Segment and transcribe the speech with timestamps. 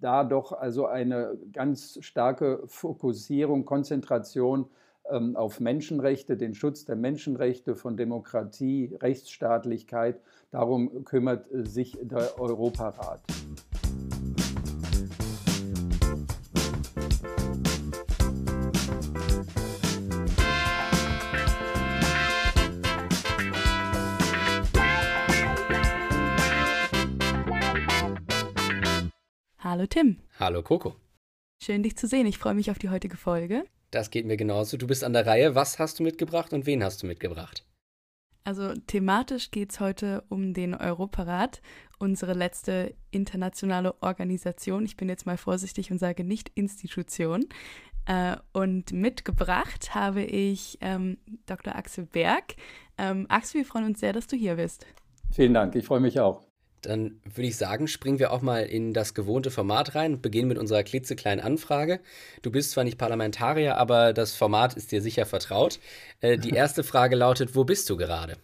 [0.00, 4.66] da doch also eine ganz starke Fokussierung, Konzentration
[5.10, 10.20] ähm, auf Menschenrechte, den Schutz der Menschenrechte, von Demokratie, Rechtsstaatlichkeit.
[10.50, 13.20] Darum kümmert äh, sich der Europarat.
[29.70, 30.16] Hallo Tim.
[30.40, 30.96] Hallo Coco.
[31.62, 32.26] Schön dich zu sehen.
[32.26, 33.62] Ich freue mich auf die heutige Folge.
[33.92, 34.76] Das geht mir genauso.
[34.76, 35.54] Du bist an der Reihe.
[35.54, 37.64] Was hast du mitgebracht und wen hast du mitgebracht?
[38.42, 41.62] Also thematisch geht es heute um den Europarat,
[42.00, 44.84] unsere letzte internationale Organisation.
[44.84, 47.46] Ich bin jetzt mal vorsichtig und sage nicht Institution.
[48.06, 51.76] Äh, und mitgebracht habe ich ähm, Dr.
[51.76, 52.56] Axel Berg.
[52.98, 54.84] Ähm, Axel, wir freuen uns sehr, dass du hier bist.
[55.30, 56.49] Vielen Dank, ich freue mich auch.
[56.82, 60.48] Dann würde ich sagen, springen wir auch mal in das gewohnte Format rein und beginnen
[60.48, 62.00] mit unserer klitzekleinen Anfrage.
[62.42, 65.78] Du bist zwar nicht Parlamentarier, aber das Format ist dir sicher vertraut.
[66.20, 68.36] Äh, die erste Frage lautet: Wo bist du gerade?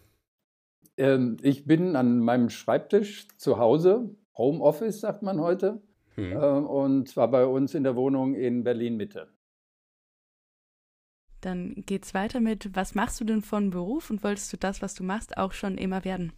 [0.96, 5.82] Ähm, ich bin an meinem Schreibtisch zu Hause, Homeoffice sagt man heute,
[6.14, 6.32] hm.
[6.32, 9.28] äh, und zwar bei uns in der Wohnung in Berlin Mitte.
[11.40, 14.94] Dann geht's weiter mit: Was machst du denn von Beruf und wolltest du das, was
[14.94, 16.32] du machst, auch schon immer werden?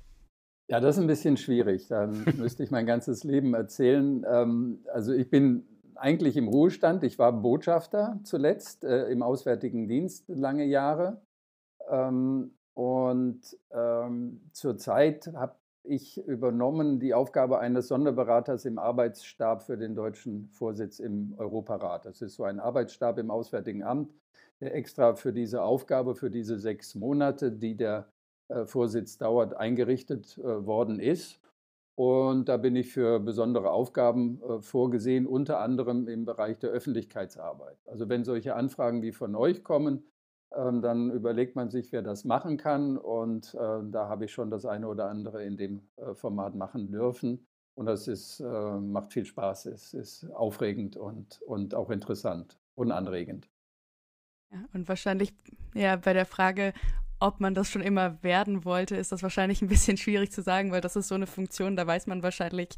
[0.70, 1.88] Ja, das ist ein bisschen schwierig.
[1.88, 4.24] Dann müsste ich mein ganzes Leben erzählen.
[4.28, 7.02] Ähm, also ich bin eigentlich im Ruhestand.
[7.05, 11.22] Ich war Botschafter zuletzt äh, im Auswärtigen Dienst lange Jahre.
[11.91, 13.41] Ähm, und
[13.72, 20.98] ähm, zurzeit habe ich übernommen die Aufgabe eines Sonderberaters im Arbeitsstab für den deutschen Vorsitz
[20.98, 22.05] im Europarat.
[22.05, 24.12] Das ist so ein Arbeitsstab im Auswärtigen Amt,
[24.61, 28.12] der extra für diese Aufgabe, für diese sechs Monate, die der
[28.67, 31.41] Vorsitz dauert, eingerichtet äh, worden ist.
[31.95, 37.79] Und da bin ich für besondere Aufgaben äh, vorgesehen, unter anderem im Bereich der Öffentlichkeitsarbeit.
[37.87, 40.05] Also wenn solche Anfragen wie von euch kommen,
[40.55, 42.97] ähm, dann überlegt man sich, wer das machen kann.
[42.97, 45.83] Und da habe ich schon das eine oder andere in dem
[46.14, 47.47] Format machen dürfen.
[47.75, 53.48] Und das ist, macht viel Spaß, es ist aufregend und, und auch interessant und anregend.
[54.51, 55.35] Ja, und wahrscheinlich
[55.75, 56.73] ja bei der Frage,
[57.20, 60.70] ob man das schon immer werden wollte, ist das wahrscheinlich ein bisschen schwierig zu sagen,
[60.73, 62.68] weil das ist so eine Funktion, da weiß man wahrscheinlich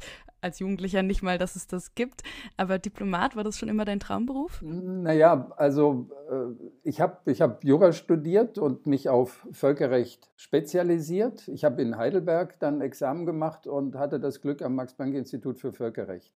[0.41, 2.23] als Jugendlicher nicht mal, dass es das gibt.
[2.57, 4.61] Aber Diplomat, war das schon immer dein Traumberuf?
[4.61, 11.47] Naja, also äh, ich habe ich hab Jura studiert und mich auf Völkerrecht spezialisiert.
[11.47, 16.33] Ich habe in Heidelberg dann Examen gemacht und hatte das Glück, am Max-Planck-Institut für Völkerrecht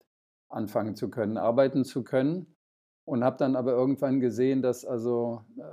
[0.49, 2.54] anfangen zu können, arbeiten zu können
[3.05, 5.63] und habe dann aber irgendwann gesehen, dass also äh,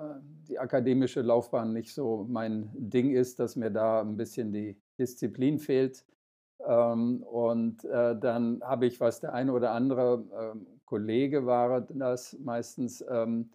[0.48, 5.58] die akademische Laufbahn nicht so mein Ding ist, dass mir da ein bisschen die Disziplin
[5.58, 6.04] fehlt.
[6.66, 12.38] Ähm, und äh, dann habe ich, was der eine oder andere äh, Kollege war das
[12.38, 13.50] meistens ähm,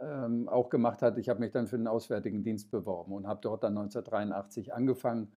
[0.00, 3.40] ähm, auch gemacht hat, ich habe mich dann für den Auswärtigen Dienst beworben und habe
[3.42, 5.32] dort dann 1983 angefangen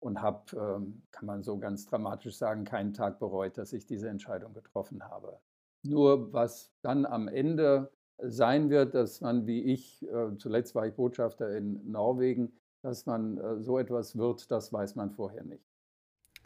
[0.00, 4.08] und habe, ähm, kann man so ganz dramatisch sagen, keinen Tag bereut, dass ich diese
[4.08, 5.40] Entscheidung getroffen habe.
[5.82, 10.94] Nur was dann am Ende sein wird, dass man wie ich, äh, zuletzt war ich
[10.94, 12.52] Botschafter in Norwegen,
[12.82, 15.62] dass man äh, so etwas wird, das weiß man vorher nicht.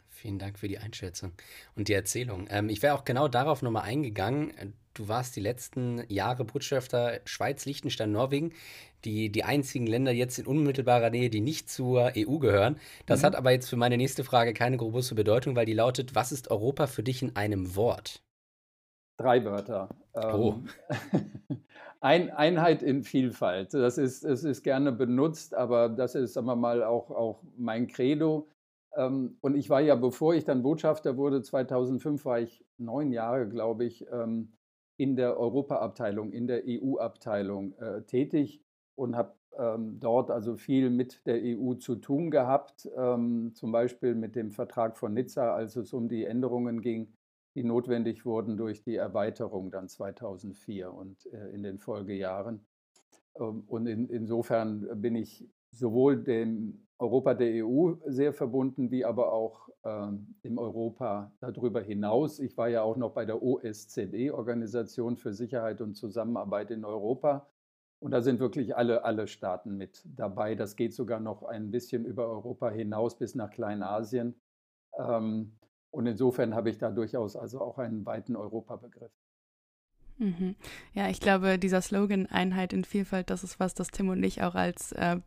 [0.07, 1.31] Vielen Dank für die Einschätzung
[1.75, 2.47] und die Erzählung.
[2.49, 4.53] Ähm, ich wäre auch genau darauf nochmal eingegangen.
[4.93, 8.53] Du warst die letzten Jahre Botschafter Schweiz, Liechtenstein, Norwegen,
[9.05, 12.77] die, die einzigen Länder jetzt in unmittelbarer Nähe, die nicht zur EU gehören.
[13.07, 13.25] Das mhm.
[13.25, 16.51] hat aber jetzt für meine nächste Frage keine große Bedeutung, weil die lautet, was ist
[16.51, 18.21] Europa für dich in einem Wort?
[19.17, 19.89] Drei Wörter.
[20.13, 20.55] Oh.
[21.11, 21.59] Ähm,
[22.01, 23.73] Ein, Einheit in Vielfalt.
[23.73, 27.87] Das ist, es ist gerne benutzt, aber das ist, sagen wir mal, auch, auch mein
[27.87, 28.49] Credo.
[28.97, 33.47] Ähm, und ich war ja, bevor ich dann Botschafter wurde, 2005 war ich neun Jahre,
[33.47, 34.51] glaube ich, ähm,
[34.97, 38.61] in der Europaabteilung, in der EU-Abteilung äh, tätig
[38.95, 44.51] und habe dort also viel mit der EU zu tun gehabt, zum Beispiel mit dem
[44.51, 47.13] Vertrag von Nizza, als es um die Änderungen ging
[47.55, 52.65] die notwendig wurden durch die Erweiterung dann 2004 und äh, in den Folgejahren.
[53.39, 59.33] Ähm, und in, insofern bin ich sowohl dem Europa der EU sehr verbunden, wie aber
[59.33, 62.39] auch ähm, dem Europa darüber hinaus.
[62.39, 67.47] Ich war ja auch noch bei der OSZE, Organisation für Sicherheit und Zusammenarbeit in Europa.
[67.99, 70.55] Und da sind wirklich alle, alle Staaten mit dabei.
[70.55, 74.35] Das geht sogar noch ein bisschen über Europa hinaus bis nach Kleinasien.
[74.97, 75.53] Ähm,
[75.93, 79.11] und insofern habe ich da durchaus also auch einen weiten Europabegriff.
[80.17, 80.55] Mhm.
[80.93, 84.41] Ja, ich glaube, dieser Slogan Einheit in Vielfalt, das ist was, das Tim und ich
[84.41, 85.17] auch als äh,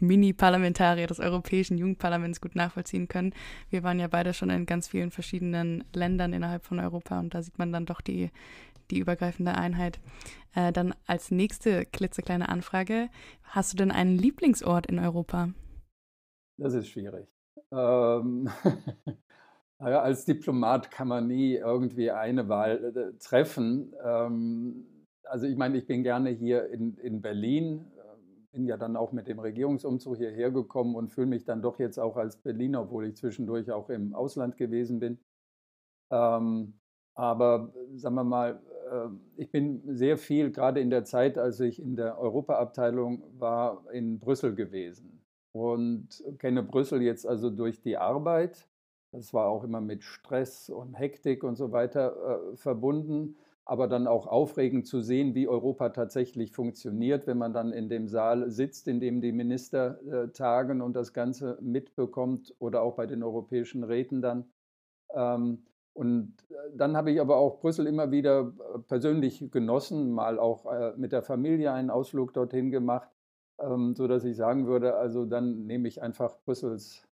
[0.00, 3.34] Mini-Parlamentarier des Europäischen Jugendparlaments gut nachvollziehen können.
[3.68, 7.42] Wir waren ja beide schon in ganz vielen verschiedenen Ländern innerhalb von Europa und da
[7.42, 8.30] sieht man dann doch die,
[8.90, 10.00] die übergreifende Einheit.
[10.54, 13.10] Äh, dann als nächste klitzekleine Anfrage,
[13.42, 15.50] hast du denn einen Lieblingsort in Europa?
[16.56, 17.28] Das ist schwierig.
[17.70, 18.48] Ähm,
[19.78, 23.94] als Diplomat kann man nie irgendwie eine Wahl äh, treffen.
[24.04, 24.86] Ähm,
[25.24, 29.12] also ich meine, ich bin gerne hier in, in Berlin, äh, bin ja dann auch
[29.12, 33.06] mit dem Regierungsumzug hierher gekommen und fühle mich dann doch jetzt auch als Berliner, obwohl
[33.06, 35.18] ich zwischendurch auch im Ausland gewesen bin.
[36.10, 36.80] Ähm,
[37.14, 38.60] aber sagen wir mal,
[38.90, 43.84] äh, ich bin sehr viel, gerade in der Zeit, als ich in der Europaabteilung war,
[43.92, 48.67] in Brüssel gewesen und kenne Brüssel jetzt also durch die Arbeit.
[49.12, 53.36] Das war auch immer mit Stress und Hektik und so weiter äh, verbunden
[53.68, 58.08] aber dann auch aufregend zu sehen, wie Europa tatsächlich funktioniert, wenn man dann in dem
[58.08, 63.04] Saal sitzt, in dem die Minister äh, tagen und das Ganze mitbekommt oder auch bei
[63.04, 64.46] den europäischen Räten dann.
[65.14, 70.38] Ähm, und äh, dann habe ich aber auch Brüssel immer wieder äh, persönlich genossen, mal
[70.38, 73.10] auch äh, mit der Familie einen Ausflug dorthin gemacht,
[73.58, 77.07] ähm, sodass ich sagen würde, also dann nehme ich einfach Brüssels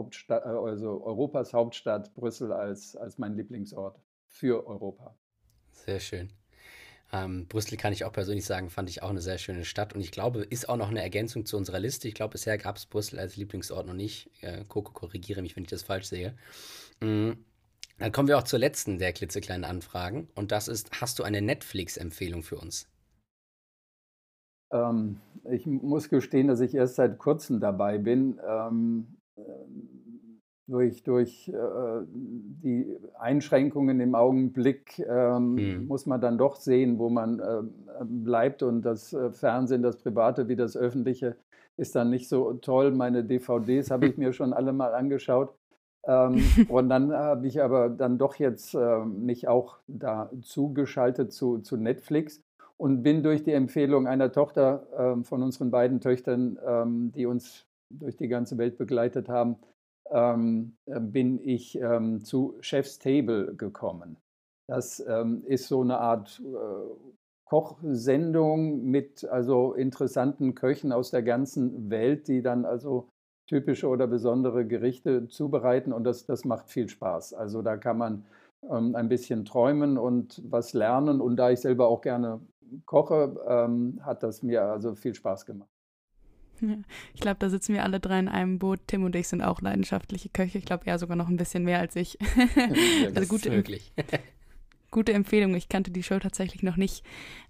[0.00, 5.14] Hauptstadt, äh, also Europas Hauptstadt Brüssel als, als mein Lieblingsort für Europa.
[5.72, 6.32] Sehr schön.
[7.12, 10.00] Ähm, Brüssel kann ich auch persönlich sagen, fand ich auch eine sehr schöne Stadt und
[10.00, 12.08] ich glaube, ist auch noch eine Ergänzung zu unserer Liste.
[12.08, 14.30] Ich glaube, bisher gab es Brüssel als Lieblingsort noch nicht.
[14.42, 16.34] Äh, Coco, korrigiere mich, wenn ich das falsch sehe.
[17.02, 17.44] Mhm.
[17.98, 21.42] Dann kommen wir auch zur letzten der klitzekleinen Anfragen und das ist: Hast du eine
[21.42, 22.88] Netflix-Empfehlung für uns?
[24.72, 25.20] Ähm,
[25.50, 28.40] ich muss gestehen, dass ich erst seit kurzem dabei bin.
[28.46, 29.19] Ähm,
[30.70, 31.52] durch, durch äh,
[32.06, 35.86] die Einschränkungen im Augenblick ähm, mhm.
[35.88, 37.62] muss man dann doch sehen, wo man äh,
[38.04, 38.62] bleibt.
[38.62, 41.36] Und das äh, Fernsehen, das Private wie das Öffentliche,
[41.76, 42.92] ist dann nicht so toll.
[42.92, 45.52] Meine DVDs habe ich mir schon alle mal angeschaut.
[46.06, 51.58] Ähm, und dann habe ich aber dann doch jetzt äh, mich auch da zugeschaltet zu,
[51.58, 52.40] zu Netflix
[52.76, 57.66] und bin durch die Empfehlung einer Tochter äh, von unseren beiden Töchtern, ähm, die uns
[57.90, 59.56] durch die ganze Welt begleitet haben,
[60.10, 64.16] ähm, äh, bin ich ähm, zu Chef's Table gekommen.
[64.68, 67.10] Das ähm, ist so eine Art äh,
[67.44, 73.08] Kochsendung mit also interessanten Köchen aus der ganzen Welt, die dann also
[73.48, 77.34] typische oder besondere Gerichte zubereiten und das, das macht viel Spaß.
[77.34, 78.24] Also da kann man
[78.70, 82.40] ähm, ein bisschen träumen und was lernen und da ich selber auch gerne
[82.86, 85.79] koche, ähm, hat das mir also viel Spaß gemacht.
[87.14, 88.80] Ich glaube, da sitzen wir alle drei in einem Boot.
[88.86, 90.58] Tim und ich sind auch leidenschaftliche Köche.
[90.58, 92.18] Ich glaube, er sogar noch ein bisschen mehr als ich.
[92.56, 93.92] Ja, also gute, möglich.
[94.90, 95.54] gute Empfehlung.
[95.54, 97.04] Ich kannte die Show tatsächlich noch nicht.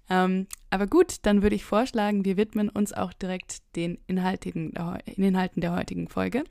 [0.08, 4.74] Ähm, aber gut, dann würde ich vorschlagen, wir widmen uns auch direkt den Inhalten,
[5.16, 6.44] Inhalten der heutigen Folge.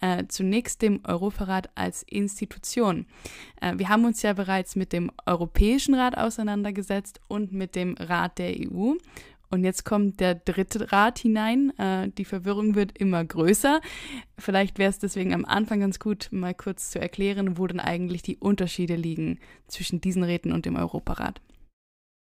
[0.00, 3.06] Äh, zunächst dem Europarat als Institution.
[3.60, 8.38] Äh, wir haben uns ja bereits mit dem Europäischen Rat auseinandergesetzt und mit dem Rat
[8.38, 8.94] der EU.
[9.52, 11.72] Und jetzt kommt der dritte Rat hinein.
[11.78, 13.80] Äh, die Verwirrung wird immer größer.
[14.38, 18.22] Vielleicht wäre es deswegen am Anfang ganz gut, mal kurz zu erklären, wo denn eigentlich
[18.22, 21.42] die Unterschiede liegen zwischen diesen Räten und dem Europarat.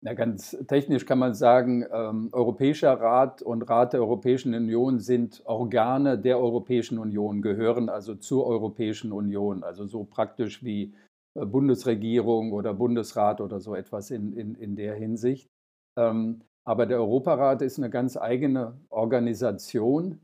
[0.01, 5.43] Ja, ganz technisch kann man sagen, ähm, Europäischer Rat und Rat der Europäischen Union sind
[5.45, 10.95] Organe der Europäischen Union, gehören also zur Europäischen Union, also so praktisch wie
[11.35, 15.49] äh, Bundesregierung oder Bundesrat oder so etwas in, in, in der Hinsicht.
[15.97, 20.21] Ähm, aber der Europarat ist eine ganz eigene Organisation.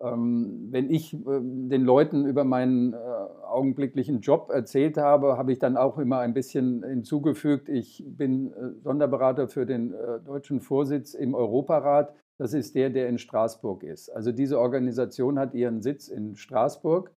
[0.00, 5.58] Ähm, wenn ich äh, den Leuten über meinen äh, augenblicklichen Job erzählt habe, habe ich
[5.58, 11.34] dann auch immer ein bisschen hinzugefügt, ich bin äh, Sonderberater für den deutschen Vorsitz im
[11.34, 12.14] Europarat.
[12.38, 14.08] Das ist der, der in Straßburg ist.
[14.08, 17.14] Also diese Organisation hat ihren Sitz in Straßburg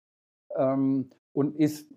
[0.57, 1.95] ähm, und ist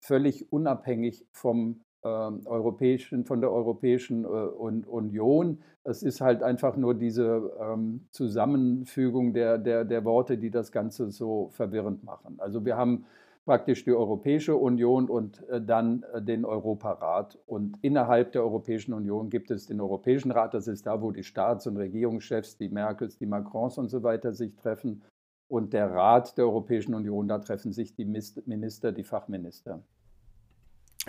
[0.00, 5.58] völlig unabhängig vom europäischen, von der Europäischen Union.
[5.84, 11.10] Es ist halt einfach nur diese ähm, Zusammenfügung der, der, der Worte, die das Ganze
[11.10, 12.36] so verwirrend machen.
[12.38, 13.04] Also wir haben
[13.44, 17.38] praktisch die Europäische Union und äh, dann äh, den Europarat.
[17.46, 20.54] Und innerhalb der Europäischen Union gibt es den Europäischen Rat.
[20.54, 24.32] Das ist da, wo die Staats- und Regierungschefs, die Merkels, die Macrons und so weiter
[24.32, 25.02] sich treffen.
[25.48, 29.82] Und der Rat der Europäischen Union, da treffen sich die Minister, die Fachminister.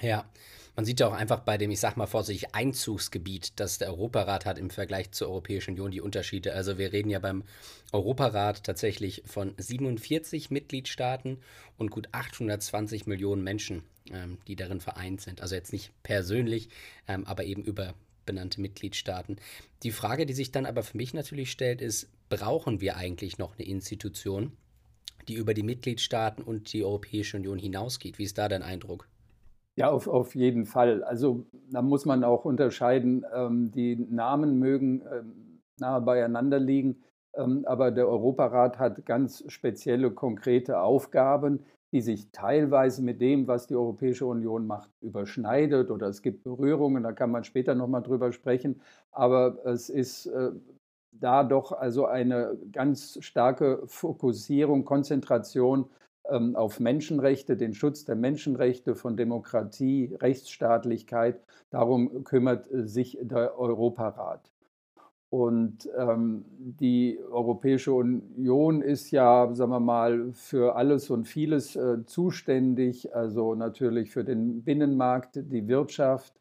[0.02, 0.26] Ja,
[0.76, 4.46] man sieht ja auch einfach bei dem, ich sag mal vorsichtig, Einzugsgebiet, das der Europarat
[4.46, 6.54] hat im Vergleich zur Europäischen Union die Unterschiede.
[6.54, 7.44] Also wir reden ja beim
[7.94, 11.38] Europarat tatsächlich von 47 Mitgliedstaaten
[11.78, 15.42] und gut 820 Millionen Menschen, ähm, die darin vereint sind.
[15.42, 16.70] Also jetzt nicht persönlich,
[17.08, 17.94] ähm, aber eben über
[18.26, 19.38] benannte Mitgliedstaaten.
[19.84, 23.58] Die Frage, die sich dann aber für mich natürlich stellt, ist, brauchen wir eigentlich noch
[23.58, 24.52] eine Institution,
[25.28, 28.18] die über die Mitgliedstaaten und die Europäische Union hinausgeht?
[28.18, 29.08] Wie ist da dein Eindruck?
[29.78, 31.04] Ja, auf, auf jeden Fall.
[31.04, 33.26] Also da muss man auch unterscheiden.
[33.34, 37.04] Ähm, die Namen mögen ähm, nahe beieinander liegen,
[37.36, 43.68] ähm, aber der Europarat hat ganz spezielle, konkrete Aufgaben, die sich teilweise mit dem, was
[43.68, 48.32] die Europäische Union macht, überschneidet oder es gibt Berührungen, da kann man später nochmal drüber
[48.32, 48.82] sprechen.
[49.12, 50.52] Aber es ist äh,
[51.12, 55.90] da doch also eine ganz starke Fokussierung, Konzentration
[56.28, 61.40] auf Menschenrechte, den Schutz der Menschenrechte, von Demokratie, Rechtsstaatlichkeit.
[61.70, 64.52] Darum kümmert äh, sich der Europarat.
[65.30, 72.06] Und ähm, die Europäische Union ist ja, sagen wir mal, für alles und vieles äh,
[72.06, 76.34] zuständig, also natürlich für den Binnenmarkt, die Wirtschaft,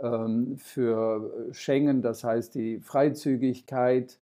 [0.00, 4.25] ähm, für Schengen, das heißt die Freizügigkeit, ähm,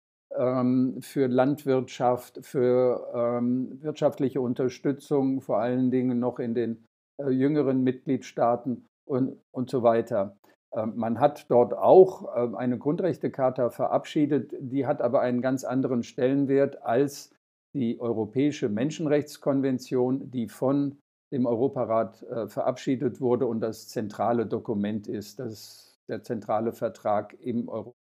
[1.01, 6.85] für Landwirtschaft, für ähm, wirtschaftliche Unterstützung, vor allen Dingen noch in den
[7.19, 10.37] äh, jüngeren Mitgliedstaaten und, und so weiter.
[10.75, 12.25] Ähm, man hat dort auch
[12.55, 17.31] eine Grundrechtecharta verabschiedet, die hat aber einen ganz anderen Stellenwert als
[17.73, 20.97] die Europäische Menschenrechtskonvention, die von
[21.31, 27.67] dem Europarat äh, verabschiedet wurde und das zentrale Dokument ist, das der zentrale Vertrag im
[27.67, 28.06] Europarat.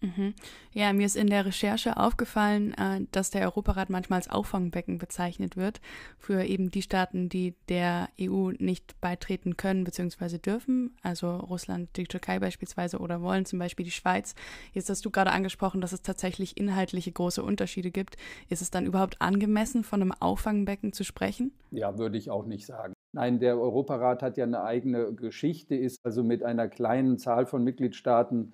[0.00, 0.34] Mhm.
[0.72, 5.56] Ja, mir ist in der Recherche aufgefallen, äh, dass der Europarat manchmal als Auffangbecken bezeichnet
[5.56, 5.80] wird
[6.18, 10.38] für eben die Staaten, die der EU nicht beitreten können bzw.
[10.38, 14.34] dürfen, also Russland, die Türkei beispielsweise oder wollen zum Beispiel die Schweiz.
[14.72, 18.16] Jetzt hast du gerade angesprochen, dass es tatsächlich inhaltliche große Unterschiede gibt.
[18.48, 21.52] Ist es dann überhaupt angemessen, von einem Auffangbecken zu sprechen?
[21.72, 22.92] Ja, würde ich auch nicht sagen.
[23.12, 27.64] Nein, der Europarat hat ja eine eigene Geschichte, ist also mit einer kleinen Zahl von
[27.64, 28.52] Mitgliedstaaten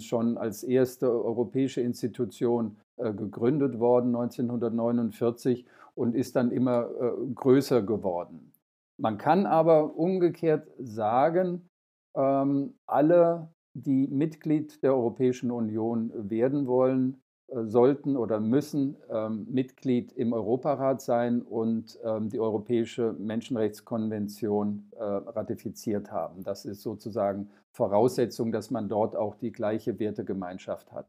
[0.00, 7.82] schon als erste europäische Institution äh, gegründet worden 1949 und ist dann immer äh, größer
[7.82, 8.52] geworden.
[8.98, 11.68] Man kann aber umgekehrt sagen,
[12.16, 20.32] ähm, alle, die Mitglied der Europäischen Union werden wollen, sollten oder müssen ähm, Mitglied im
[20.32, 26.42] Europarat sein und ähm, die Europäische Menschenrechtskonvention äh, ratifiziert haben.
[26.42, 31.06] Das ist sozusagen Voraussetzung, dass man dort auch die gleiche Wertegemeinschaft hat.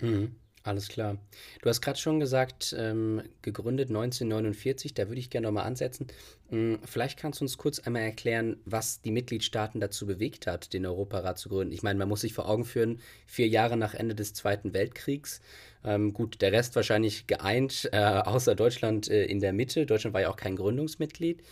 [0.00, 0.36] Mhm.
[0.66, 1.16] Alles klar.
[1.62, 6.08] Du hast gerade schon gesagt, ähm, gegründet 1949, da würde ich gerne nochmal ansetzen.
[6.50, 10.84] Ähm, vielleicht kannst du uns kurz einmal erklären, was die Mitgliedstaaten dazu bewegt hat, den
[10.84, 11.72] Europarat zu gründen.
[11.72, 15.40] Ich meine, man muss sich vor Augen führen, vier Jahre nach Ende des Zweiten Weltkriegs.
[15.84, 19.86] Ähm, gut, der Rest wahrscheinlich geeint, äh, außer Deutschland äh, in der Mitte.
[19.86, 21.44] Deutschland war ja auch kein Gründungsmitglied.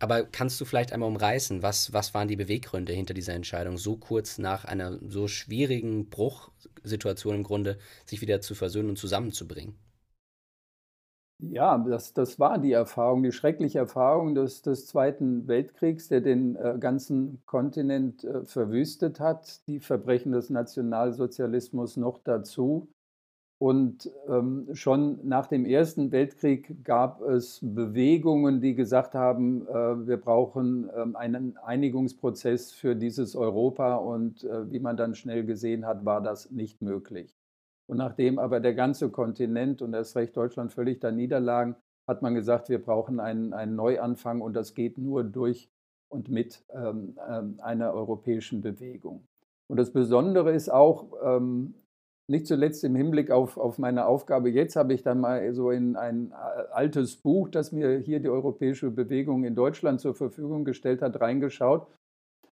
[0.00, 3.96] Aber kannst du vielleicht einmal umreißen, was, was waren die Beweggründe hinter dieser Entscheidung, so
[3.96, 9.78] kurz nach einer so schwierigen Bruchsituation im Grunde, sich wieder zu versöhnen und zusammenzubringen?
[11.42, 16.54] Ja, das, das war die Erfahrung, die schreckliche Erfahrung des, des Zweiten Weltkriegs, der den
[16.56, 22.88] äh, ganzen Kontinent äh, verwüstet hat, die Verbrechen des Nationalsozialismus noch dazu.
[23.60, 30.16] Und ähm, schon nach dem Ersten Weltkrieg gab es Bewegungen, die gesagt haben, äh, wir
[30.16, 33.96] brauchen ähm, einen Einigungsprozess für dieses Europa.
[33.96, 37.36] Und äh, wie man dann schnell gesehen hat, war das nicht möglich.
[37.86, 41.76] Und nachdem aber der ganze Kontinent und erst recht Deutschland völlig da niederlagen,
[42.08, 45.68] hat man gesagt, wir brauchen einen, einen Neuanfang und das geht nur durch
[46.08, 49.28] und mit ähm, ähm einer europäischen Bewegung.
[49.66, 51.74] Und das Besondere ist auch, ähm,
[52.30, 55.96] nicht zuletzt im Hinblick auf, auf meine Aufgabe jetzt habe ich dann mal so in
[55.96, 61.02] ein äh, altes Buch, das mir hier die Europäische Bewegung in Deutschland zur Verfügung gestellt
[61.02, 61.88] hat, reingeschaut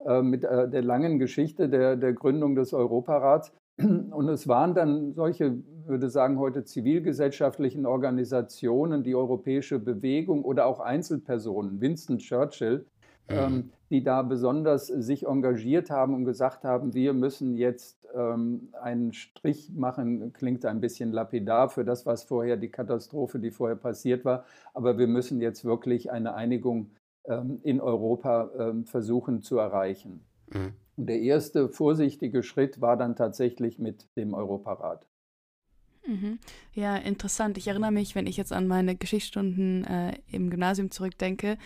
[0.05, 3.53] äh, mit äh, der langen Geschichte der, der Gründung des Europarats.
[3.77, 10.81] Und es waren dann solche, würde sagen, heute zivilgesellschaftlichen Organisationen, die Europäische Bewegung oder auch
[10.81, 12.85] Einzelpersonen, Winston Churchill,
[13.31, 13.37] mhm.
[13.37, 19.13] ähm, die da besonders sich engagiert haben und gesagt haben, wir müssen jetzt ähm, einen
[19.13, 24.23] Strich machen, klingt ein bisschen lapidar für das, was vorher die Katastrophe, die vorher passiert
[24.23, 24.45] war.
[24.73, 26.91] Aber wir müssen jetzt wirklich eine Einigung
[27.25, 30.21] ähm, in Europa ähm, versuchen zu erreichen.
[30.53, 30.73] Mhm.
[30.97, 35.05] Und der erste vorsichtige Schritt war dann tatsächlich mit dem Europarat.
[36.05, 36.39] Mhm.
[36.73, 37.57] Ja, interessant.
[37.57, 41.57] Ich erinnere mich, wenn ich jetzt an meine Geschichtsstunden äh, im Gymnasium zurückdenke,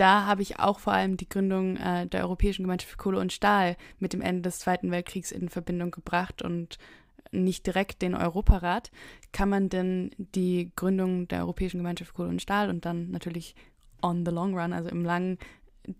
[0.00, 3.32] da habe ich auch vor allem die Gründung äh, der Europäischen Gemeinschaft für Kohle und
[3.32, 6.78] Stahl mit dem Ende des Zweiten Weltkriegs in Verbindung gebracht und
[7.32, 8.90] nicht direkt den Europarat.
[9.32, 13.54] Kann man denn die Gründung der Europäischen Gemeinschaft für Kohle und Stahl und dann natürlich
[14.02, 15.38] on the long run, also im langen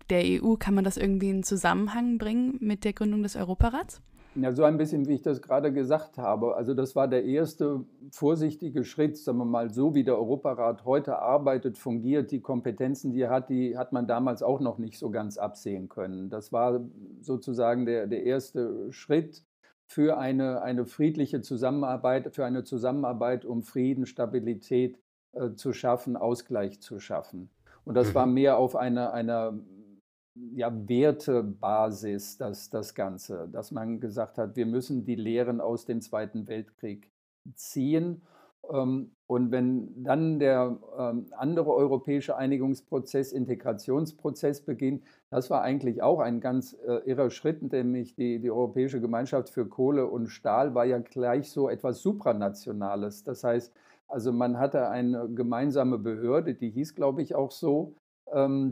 [0.09, 4.01] der EU, kann man das irgendwie in Zusammenhang bringen mit der Gründung des Europarats?
[4.35, 6.55] Ja, so ein bisschen, wie ich das gerade gesagt habe.
[6.55, 11.19] Also das war der erste vorsichtige Schritt, sagen wir mal, so wie der Europarat heute
[11.19, 15.09] arbeitet, fungiert, die Kompetenzen, die er hat, die hat man damals auch noch nicht so
[15.09, 16.29] ganz absehen können.
[16.29, 16.79] Das war
[17.19, 19.43] sozusagen der, der erste Schritt
[19.85, 24.97] für eine, eine friedliche Zusammenarbeit, für eine Zusammenarbeit, um Frieden, Stabilität
[25.33, 27.49] äh, zu schaffen, Ausgleich zu schaffen.
[27.83, 28.35] Und das war mhm.
[28.35, 29.59] mehr auf einer, einer
[30.35, 36.01] ja, Wertebasis, das, das Ganze, dass man gesagt hat, wir müssen die Lehren aus dem
[36.01, 37.09] Zweiten Weltkrieg
[37.55, 38.21] ziehen.
[38.71, 46.19] Ähm, und wenn dann der ähm, andere europäische Einigungsprozess, Integrationsprozess beginnt, das war eigentlich auch
[46.19, 50.85] ein ganz äh, irrer Schritt, nämlich die, die Europäische Gemeinschaft für Kohle und Stahl war
[50.85, 53.23] ja gleich so etwas Supranationales.
[53.23, 53.73] Das heißt,
[54.07, 57.95] also man hatte eine gemeinsame Behörde, die hieß, glaube ich, auch so,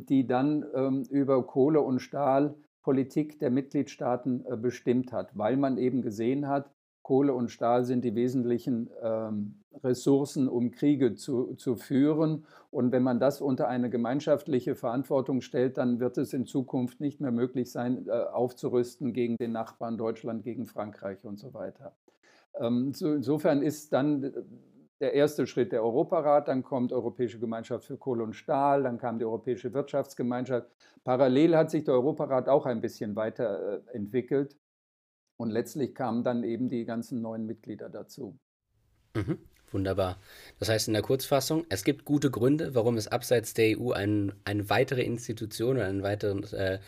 [0.05, 6.01] die dann ähm, über Kohle- und Stahlpolitik der Mitgliedstaaten äh, bestimmt hat, weil man eben
[6.01, 6.71] gesehen hat,
[7.09, 12.45] Kohle und Stahl sind die wesentlichen ähm, Ressourcen, um Kriege zu, zu führen.
[12.69, 17.19] Und wenn man das unter eine gemeinschaftliche Verantwortung stellt, dann wird es in Zukunft nicht
[17.19, 21.93] mehr möglich sein, äh, aufzurüsten gegen den Nachbarn Deutschland, gegen Frankreich und so weiter.
[22.61, 24.31] insofern ist dann
[24.99, 29.17] der erste Schritt der Europarat, dann kommt Europäische Gemeinschaft für Kohle und Stahl, dann kam
[29.17, 30.67] die Europäische Wirtschaftsgemeinschaft.
[31.03, 34.57] Parallel hat sich der Europarat auch ein bisschen weiterentwickelt
[35.37, 38.37] und letztlich kamen dann eben die ganzen neuen Mitglieder dazu.
[39.15, 39.39] Mhm.
[39.71, 40.17] Wunderbar.
[40.57, 44.33] Das heißt in der Kurzfassung, es gibt gute Gründe, warum es abseits der EU ein,
[44.43, 46.79] eine weitere Institution oder einen weiteren, äh,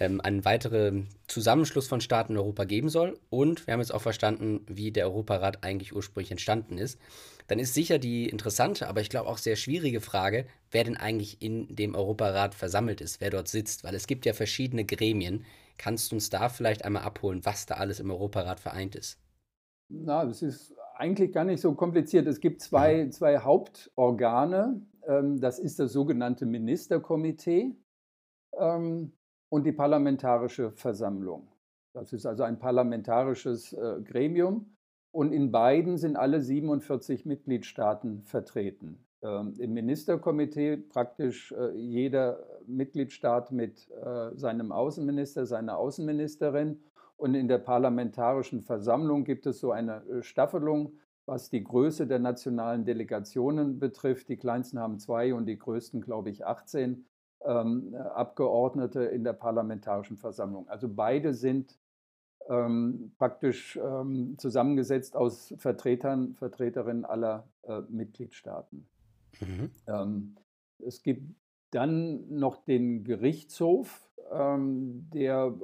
[0.00, 3.18] ähm, einen weiteren Zusammenschluss von Staaten in Europa geben soll.
[3.30, 6.98] Und wir haben jetzt auch verstanden, wie der Europarat eigentlich ursprünglich entstanden ist.
[7.46, 11.42] Dann ist sicher die interessante, aber ich glaube auch sehr schwierige Frage, wer denn eigentlich
[11.42, 15.44] in dem Europarat versammelt ist, wer dort sitzt, weil es gibt ja verschiedene Gremien.
[15.76, 19.18] Kannst du uns da vielleicht einmal abholen, was da alles im Europarat vereint ist?
[19.88, 22.26] Na, es ist eigentlich gar nicht so kompliziert.
[22.26, 24.80] Es gibt zwei, zwei Hauptorgane.
[25.06, 27.76] Ähm, das ist das sogenannte Ministerkomitee
[28.58, 29.12] ähm,
[29.50, 31.48] und die Parlamentarische Versammlung.
[31.92, 34.73] Das ist also ein parlamentarisches äh, Gremium.
[35.14, 38.98] Und in beiden sind alle 47 Mitgliedstaaten vertreten.
[39.22, 46.82] Ähm, Im Ministerkomitee praktisch äh, jeder Mitgliedstaat mit äh, seinem Außenminister, seiner Außenministerin
[47.16, 50.94] und in der Parlamentarischen Versammlung gibt es so eine äh, Staffelung,
[51.26, 54.28] was die Größe der nationalen Delegationen betrifft.
[54.28, 57.06] Die kleinsten haben zwei und die größten, glaube ich, 18
[57.44, 60.66] ähm, Abgeordnete in der Parlamentarischen Versammlung.
[60.68, 61.78] Also beide sind
[62.48, 68.86] ähm, praktisch ähm, zusammengesetzt aus Vertretern, Vertreterinnen aller äh, Mitgliedstaaten.
[69.40, 69.70] Mhm.
[69.86, 70.36] Ähm,
[70.78, 71.34] es gibt
[71.70, 75.54] dann noch den Gerichtshof, ähm, der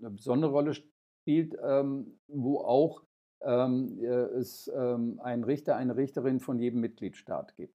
[0.00, 3.02] eine besondere Rolle spielt, ähm, wo auch
[3.42, 7.74] ähm, äh, es ähm, einen Richter, eine Richterin von jedem Mitgliedstaat gibt.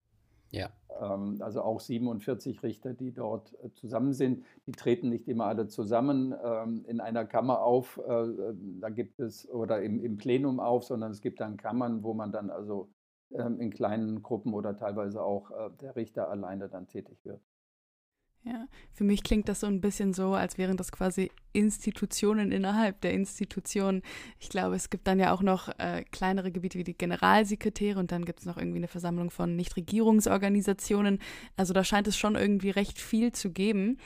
[0.52, 0.70] Ja.
[1.02, 4.44] Ähm, also auch 47 Richter, die dort äh, zusammen sind.
[4.66, 8.00] Die treten nicht immer alle zusammen ähm, in einer Kammer auf.
[8.08, 12.04] Äh, äh, da gibt es oder im, im, Plenum auf, sondern es gibt dann Kammern,
[12.04, 12.90] wo man dann also
[13.32, 17.42] ähm, in kleinen Gruppen oder teilweise auch äh, der Richter alleine dann tätig wird.
[18.44, 23.02] Ja, für mich klingt das so ein bisschen so, als wären das quasi Institutionen innerhalb
[23.02, 24.02] der Institutionen.
[24.40, 28.14] Ich glaube, es gibt dann ja auch noch äh, kleinere Gebiete wie die Generalsekretäre und
[28.14, 31.20] dann gibt es noch irgendwie eine Versammlung von Nichtregierungsorganisationen.
[31.58, 33.98] Also da scheint es schon irgendwie recht viel zu geben.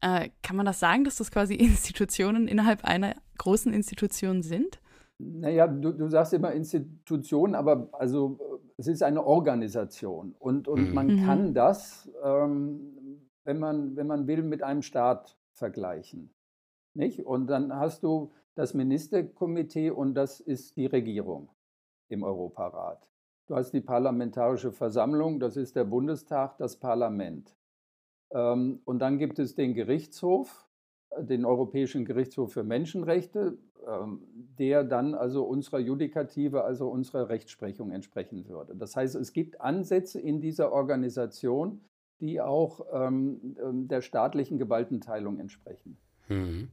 [0.00, 4.80] Äh, kann man das sagen, dass das quasi Institutionen innerhalb einer großen Institution sind?
[5.18, 10.88] Naja, du, du sagst immer Institution, aber also äh, es ist eine Organisation und, und
[10.88, 10.94] mhm.
[10.94, 11.24] man mhm.
[11.24, 12.95] kann das ähm,
[13.46, 16.30] wenn man, wenn man will, mit einem Staat vergleichen.
[16.94, 17.24] Nicht?
[17.24, 21.50] Und dann hast du das Ministerkomitee und das ist die Regierung
[22.08, 23.08] im Europarat.
[23.46, 27.54] Du hast die Parlamentarische Versammlung, das ist der Bundestag, das Parlament.
[28.30, 30.66] Ähm, und dann gibt es den Gerichtshof,
[31.16, 34.22] den Europäischen Gerichtshof für Menschenrechte, ähm,
[34.58, 38.74] der dann also unserer Judikative, also unserer Rechtsprechung entsprechen würde.
[38.74, 41.82] Das heißt, es gibt Ansätze in dieser Organisation,
[42.20, 45.96] die auch ähm, ähm, der staatlichen Gewaltenteilung entsprechen.
[46.28, 46.68] Hm.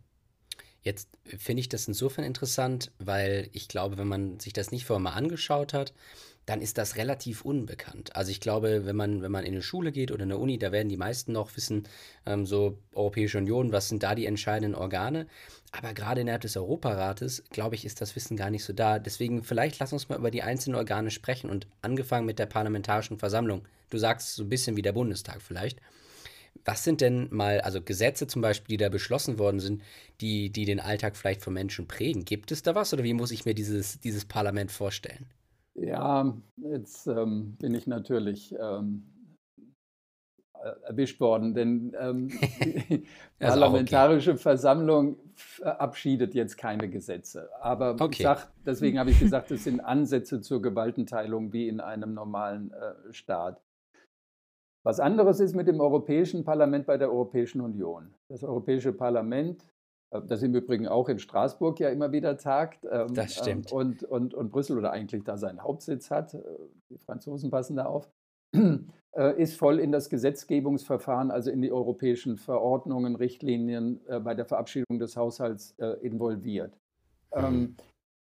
[0.81, 5.01] Jetzt finde ich das insofern interessant, weil ich glaube, wenn man sich das nicht vorher
[5.01, 5.93] mal angeschaut hat,
[6.45, 8.15] dann ist das relativ unbekannt.
[8.15, 10.57] Also ich glaube, wenn man, wenn man in eine Schule geht oder in eine Uni,
[10.57, 11.87] da werden die meisten noch wissen,
[12.25, 15.27] ähm, so Europäische Union, was sind da die entscheidenden Organe.
[15.71, 18.99] Aber gerade innerhalb des Europarates, glaube ich, ist das Wissen gar nicht so da.
[18.99, 23.17] Deswegen vielleicht lass uns mal über die einzelnen Organe sprechen und angefangen mit der Parlamentarischen
[23.17, 23.65] Versammlung.
[23.89, 25.79] Du sagst so ein bisschen wie der Bundestag vielleicht.
[26.65, 29.81] Was sind denn mal, also Gesetze zum Beispiel, die da beschlossen worden sind,
[30.21, 32.25] die, die den Alltag vielleicht von Menschen prägen?
[32.25, 35.25] Gibt es da was oder wie muss ich mir dieses, dieses Parlament vorstellen?
[35.75, 39.13] Ja, jetzt ähm, bin ich natürlich ähm,
[40.85, 42.27] erwischt worden, denn ähm,
[42.63, 43.05] die
[43.39, 44.39] Parlamentarische okay.
[44.39, 47.49] Versammlung verabschiedet jetzt keine Gesetze.
[47.61, 48.23] Aber okay.
[48.23, 53.13] sag, deswegen habe ich gesagt, es sind Ansätze zur Gewaltenteilung wie in einem normalen äh,
[53.13, 53.61] Staat.
[54.85, 58.13] Was anderes ist mit dem Europäischen Parlament bei der Europäischen Union.
[58.27, 59.72] Das Europäische Parlament, äh,
[60.21, 62.85] das im Übrigen auch in Straßburg ja immer wieder tagt.
[62.89, 63.71] Ähm, das stimmt.
[63.71, 66.33] Und, und, und Brüssel oder eigentlich da seinen Hauptsitz hat.
[66.33, 66.41] Äh,
[66.89, 68.09] die Franzosen passen da auf.
[69.15, 74.97] Äh, ist voll in das Gesetzgebungsverfahren, also in die europäischen Verordnungen, Richtlinien bei der Verabschiedung
[74.97, 76.75] des Haushalts involviert.
[77.35, 77.43] Mhm.
[77.45, 77.75] Ähm,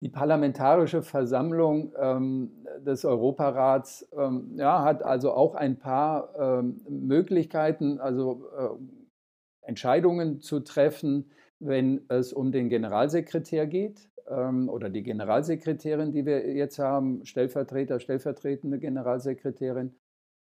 [0.02, 8.00] die Parlamentarische Versammlung ähm, des Europarats ähm, ja, hat also auch ein paar ähm, Möglichkeiten,
[8.00, 16.12] also äh, Entscheidungen zu treffen, wenn es um den Generalsekretär geht ähm, oder die Generalsekretärin,
[16.12, 19.94] die wir jetzt haben, Stellvertreter, stellvertretende Generalsekretärin.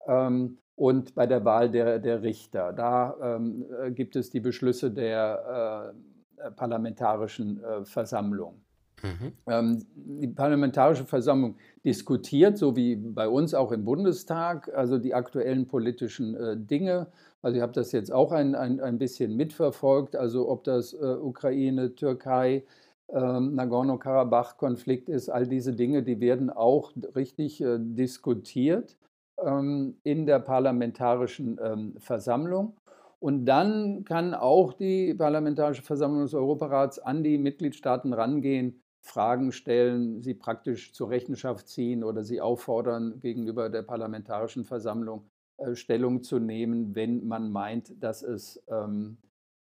[0.07, 2.73] Ähm, und bei der Wahl der, der Richter.
[2.73, 5.93] Da ähm, äh, gibt es die Beschlüsse der
[6.37, 8.62] äh, parlamentarischen äh, Versammlung.
[9.01, 9.33] Mhm.
[9.47, 15.67] Ähm, die Parlamentarische Versammlung diskutiert, so wie bei uns auch im Bundestag, also die aktuellen
[15.67, 17.07] politischen äh, Dinge.
[17.41, 20.97] Also ich habe das jetzt auch ein, ein, ein bisschen mitverfolgt, also ob das äh,
[20.97, 22.63] Ukraine, Türkei,
[23.09, 28.97] ähm, Nagorno-Karabach-Konflikt ist, all diese Dinge, die werden auch richtig äh, diskutiert
[29.43, 31.59] ähm, in der Parlamentarischen
[31.99, 32.77] Versammlung.
[33.19, 40.21] Und dann kann auch die Parlamentarische Versammlung des Europarats an die Mitgliedstaaten rangehen Fragen stellen,
[40.21, 46.39] sie praktisch zur Rechenschaft ziehen oder sie auffordern, gegenüber der Parlamentarischen Versammlung äh, Stellung zu
[46.39, 49.17] nehmen, wenn man meint, dass es ähm,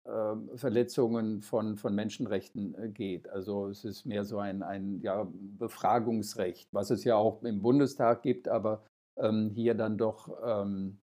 [0.04, 3.30] äh, Verletzungen von, von Menschenrechten äh, geht.
[3.30, 8.24] Also es ist mehr so ein, ein ja, Befragungsrecht, was es ja auch im Bundestag
[8.24, 8.84] gibt, aber
[9.17, 11.00] ähm, hier dann doch, ähm,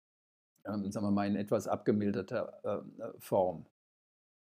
[0.64, 3.66] ähm sagen wir mal, in etwas abgemilderter äh, Form.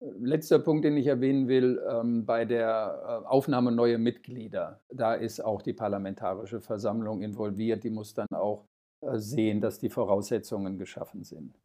[0.02, 5.42] Letzter Punkt, den ich erwähnen will, ähm, bei der äh, Aufnahme neuer Mitglieder, da ist
[5.42, 7.84] auch die Parlamentarische Versammlung involviert.
[7.84, 8.66] Die muss dann auch
[9.02, 11.60] äh, sehen, dass die Voraussetzungen geschaffen sind.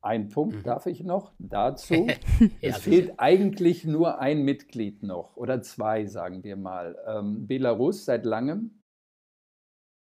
[0.00, 0.62] Ein Punkt mhm.
[0.64, 2.08] darf ich noch dazu.
[2.60, 6.96] es fehlt eigentlich nur ein Mitglied noch oder zwei, sagen wir mal.
[7.06, 8.82] Ähm, Belarus seit langem.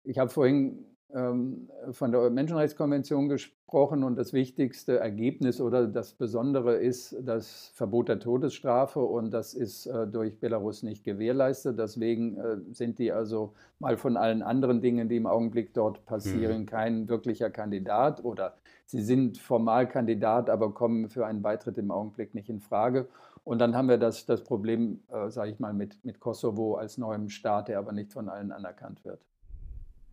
[0.05, 7.17] Ich habe vorhin von der Menschenrechtskonvention gesprochen und das wichtigste Ergebnis oder das Besondere ist
[7.23, 11.79] das Verbot der Todesstrafe und das ist äh, durch Belarus nicht gewährleistet.
[11.79, 16.63] Deswegen äh, sind die also mal von allen anderen Dingen, die im Augenblick dort passieren,
[16.63, 16.67] mhm.
[16.67, 22.35] kein wirklicher Kandidat oder sie sind formal Kandidat, aber kommen für einen Beitritt im Augenblick
[22.35, 23.09] nicht in Frage.
[23.45, 26.99] Und dann haben wir das, das Problem, äh, sage ich mal, mit, mit Kosovo als
[26.99, 29.23] neuem Staat, der aber nicht von allen anerkannt wird.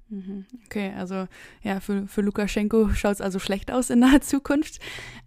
[0.10, 0.46] Mhm.
[0.66, 1.28] Okay, also
[1.64, 4.80] ja, für, für Lukaschenko schaut es also schlecht aus in naher Zukunft.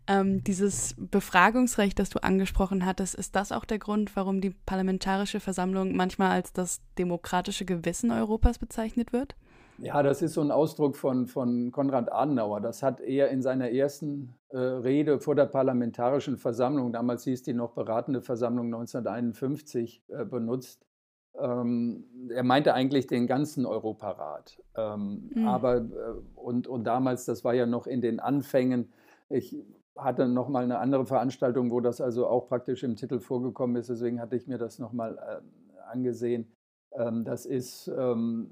[0.06, 5.40] Ähm, dieses Befragungsrecht, das du angesprochen hattest, ist das auch der Grund, warum die Parlamentarische
[5.40, 9.34] Versammlung manchmal als das demokratische Gewissen Europas bezeichnet wird?
[9.80, 12.60] Ja, das ist so ein Ausdruck von, von Konrad Adenauer.
[12.60, 17.52] Das hat er in seiner ersten äh, Rede vor der Parlamentarischen Versammlung, damals hieß die
[17.52, 20.87] noch Beratende Versammlung 1951, äh, benutzt
[21.40, 24.60] er meinte eigentlich den ganzen Europarat.
[24.76, 25.46] Ähm, mhm.
[25.46, 25.90] Aber, äh,
[26.34, 28.92] und, und damals, das war ja noch in den Anfängen,
[29.28, 29.56] ich
[29.96, 33.90] hatte noch mal eine andere Veranstaltung, wo das also auch praktisch im Titel vorgekommen ist,
[33.90, 36.46] deswegen hatte ich mir das noch mal äh, angesehen.
[36.92, 38.50] Ähm, das ist ähm,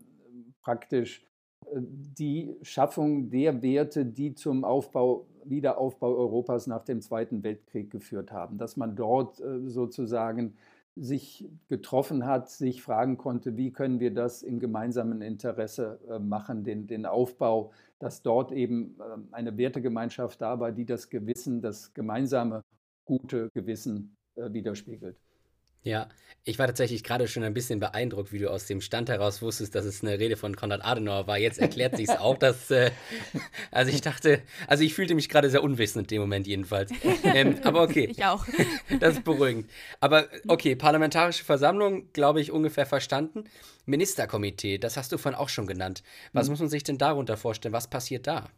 [0.63, 1.25] praktisch
[1.67, 8.33] äh, die Schaffung der Werte, die zum Aufbau, Wiederaufbau Europas nach dem Zweiten Weltkrieg geführt
[8.33, 10.57] haben, dass man dort äh, sozusagen
[10.97, 16.65] sich getroffen hat, sich fragen konnte, wie können wir das im gemeinsamen Interesse äh, machen,
[16.65, 21.93] den, den Aufbau, dass dort eben ähm, eine Wertegemeinschaft da war, die das Gewissen, das
[21.93, 22.63] gemeinsame
[23.05, 25.17] gute Gewissen äh, widerspiegelt.
[25.87, 26.09] Ja,
[26.43, 29.75] ich war tatsächlich gerade schon ein bisschen beeindruckt, wie du aus dem Stand heraus wusstest,
[29.77, 31.39] dass es eine Rede von Konrad Adenauer war.
[31.39, 32.91] Jetzt erklärt sich es auch, dass, äh,
[33.71, 36.91] also ich dachte, also ich fühlte mich gerade sehr unwissend in dem Moment jedenfalls.
[37.23, 38.09] Ähm, aber okay.
[38.11, 38.45] Ich auch.
[39.01, 39.71] Das ist beruhigend.
[40.01, 43.45] Aber okay, Parlamentarische Versammlung, glaube ich, ungefähr verstanden.
[43.85, 46.03] Ministerkomitee, das hast du vorhin auch schon genannt.
[46.33, 46.53] Was mhm.
[46.53, 47.73] muss man sich denn darunter vorstellen?
[47.73, 48.49] Was passiert da?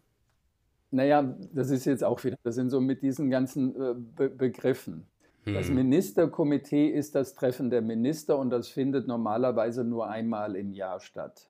[0.90, 5.06] Naja, das ist jetzt auch wieder, das sind so mit diesen ganzen äh, Be Begriffen.
[5.44, 5.76] Das hm.
[5.76, 11.48] Ministerkomitee ist das Treffen der Minister und das findet normalerweise nur einmal im Jahr statt.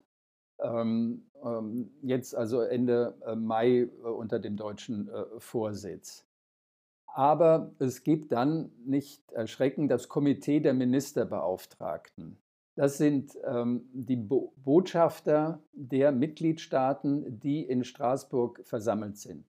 [0.60, 6.24] ähm, ähm, jetzt also Ende äh, Mai äh, unter dem deutschen äh, Vorsitz.
[7.06, 12.38] Aber es gibt dann nicht erschreckend das Komitee der Ministerbeauftragten.
[12.74, 19.44] Das sind ähm, die Bo Botschafter der Mitgliedstaaten, die in Straßburg versammelt sind.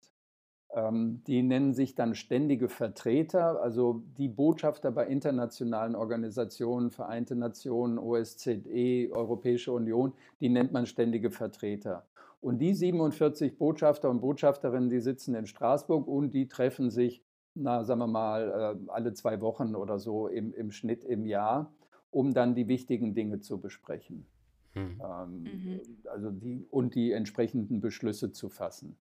[0.74, 7.98] Ähm, die nennen sich dann ständige Vertreter, also die Botschafter bei internationalen Organisationen, Vereinte Nationen,
[7.98, 12.06] OSZE, Europäische Union, die nennt man ständige Vertreter.
[12.42, 17.24] Und die 47 Botschafter und Botschafterinnen, die sitzen in Straßburg und die treffen sich,
[17.56, 21.72] na, sagen wir mal, äh, alle zwei Wochen oder so im, im Schnitt im Jahr
[22.12, 24.26] um dann die wichtigen Dinge zu besprechen.
[24.74, 25.02] Hm.
[25.04, 25.82] Ähm, mhm.
[26.06, 28.98] Also die, und die entsprechenden Beschlüsse zu fassen.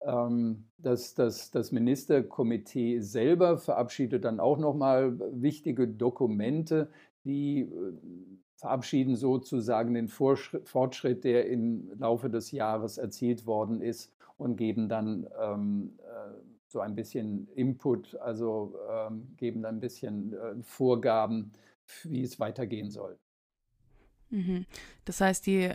[0.00, 6.88] Ähm, das, das, das Ministerkomitee selber verabschiedet dann auch nochmal wichtige Dokumente,
[7.24, 7.68] die äh,
[8.56, 15.28] verabschieden sozusagen den Fortschritt, der im Laufe des Jahres erzielt worden ist und geben dann
[15.40, 16.32] ähm, äh,
[16.66, 21.52] so ein bisschen Input, also ähm, geben dann ein bisschen äh, Vorgaben,
[22.02, 23.16] wie es weitergehen soll.
[24.30, 24.66] Mhm.
[25.04, 25.72] Das heißt, die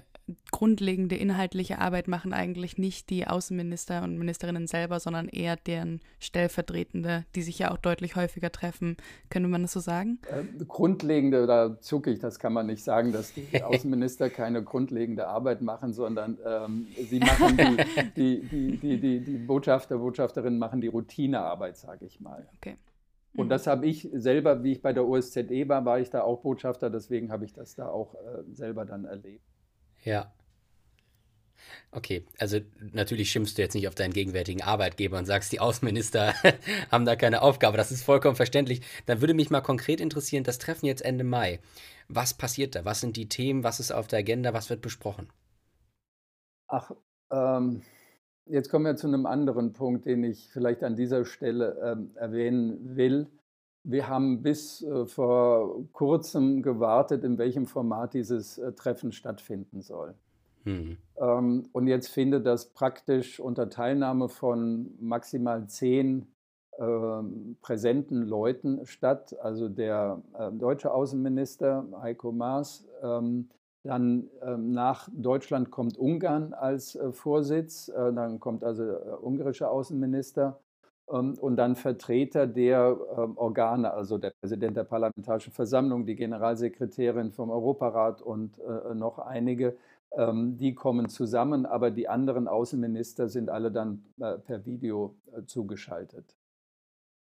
[0.51, 7.25] grundlegende inhaltliche Arbeit machen eigentlich nicht die Außenminister und Ministerinnen selber, sondern eher deren Stellvertretende,
[7.36, 8.95] die sich ja auch deutlich häufiger treffen.
[9.29, 10.19] Könnte man das so sagen?
[10.29, 15.27] Äh, grundlegende, da zucke ich, das kann man nicht sagen, dass die Außenminister keine grundlegende
[15.27, 17.57] Arbeit machen, sondern ähm, sie machen
[18.15, 22.47] die, die, die, die, die, Botschafter, Botschafterinnen machen die Routinearbeit, sage ich mal.
[22.57, 22.77] Okay.
[23.36, 23.49] Und mhm.
[23.49, 26.89] das habe ich selber, wie ich bei der OSZE war, war ich da auch Botschafter,
[26.89, 29.52] deswegen habe ich das da auch äh, selber dann erlebt.
[30.03, 30.33] Ja.
[31.91, 32.59] Okay, also
[32.91, 36.33] natürlich schimpfst du jetzt nicht auf deinen gegenwärtigen Arbeitgeber und sagst, die Außenminister
[36.91, 37.77] haben da keine Aufgabe.
[37.77, 38.81] Das ist vollkommen verständlich.
[39.05, 41.59] Dann würde mich mal konkret interessieren, das Treffen jetzt Ende Mai.
[42.07, 42.83] Was passiert da?
[42.83, 43.63] Was sind die Themen?
[43.63, 44.53] Was ist auf der Agenda?
[44.53, 45.29] Was wird besprochen?
[46.67, 46.91] Ach,
[47.31, 47.83] ähm,
[48.45, 52.97] Jetzt kommen wir zu einem anderen Punkt, den ich vielleicht an dieser Stelle ähm, erwähnen
[52.97, 53.27] will.
[53.84, 60.15] Wir haben bis äh, vor kurzem gewartet, in welchem Format dieses äh, Treffen stattfinden soll.
[60.63, 60.98] Mhm.
[61.17, 66.28] Ähm, und jetzt findet das praktisch unter Teilnahme von maximal zehn
[66.80, 69.36] ähm, präsenten Leuten statt.
[69.41, 73.50] Also der äh, deutsche Außenminister Heiko Maas, ähm,
[73.84, 80.48] dann ähm, nach Deutschland kommt Ungarn als äh, Vorsitz, dann kommt also der ungarische Außenminister
[80.48, 80.62] ähm,
[81.13, 87.52] und dann Vertreter der ähm, Organe, also der Präsident der Parlamentarischen Versammlung, die Generalsekretärin vom
[87.52, 89.78] Europarat und äh, noch einige.
[90.15, 95.43] Ähm, die kommen zusammen, aber die anderen Außenminister sind alle dann äh, per Video äh,
[95.45, 96.36] zugeschaltet.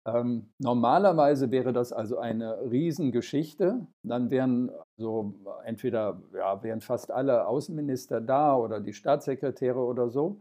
[0.04, 3.86] Ähm, normalerweise wäre das also eine Riesengeschichte.
[4.02, 10.40] Dann wären so entweder ja, wären fast alle Außenminister da oder die Staatssekretäre oder so.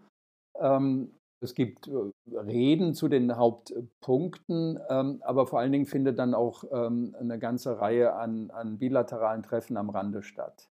[0.60, 6.34] Ähm, es gibt äh, Reden zu den Hauptpunkten, ähm, aber vor allen Dingen findet dann
[6.36, 10.70] auch ähm, eine ganze Reihe an, an, bilateralen Treffen am Rande statt.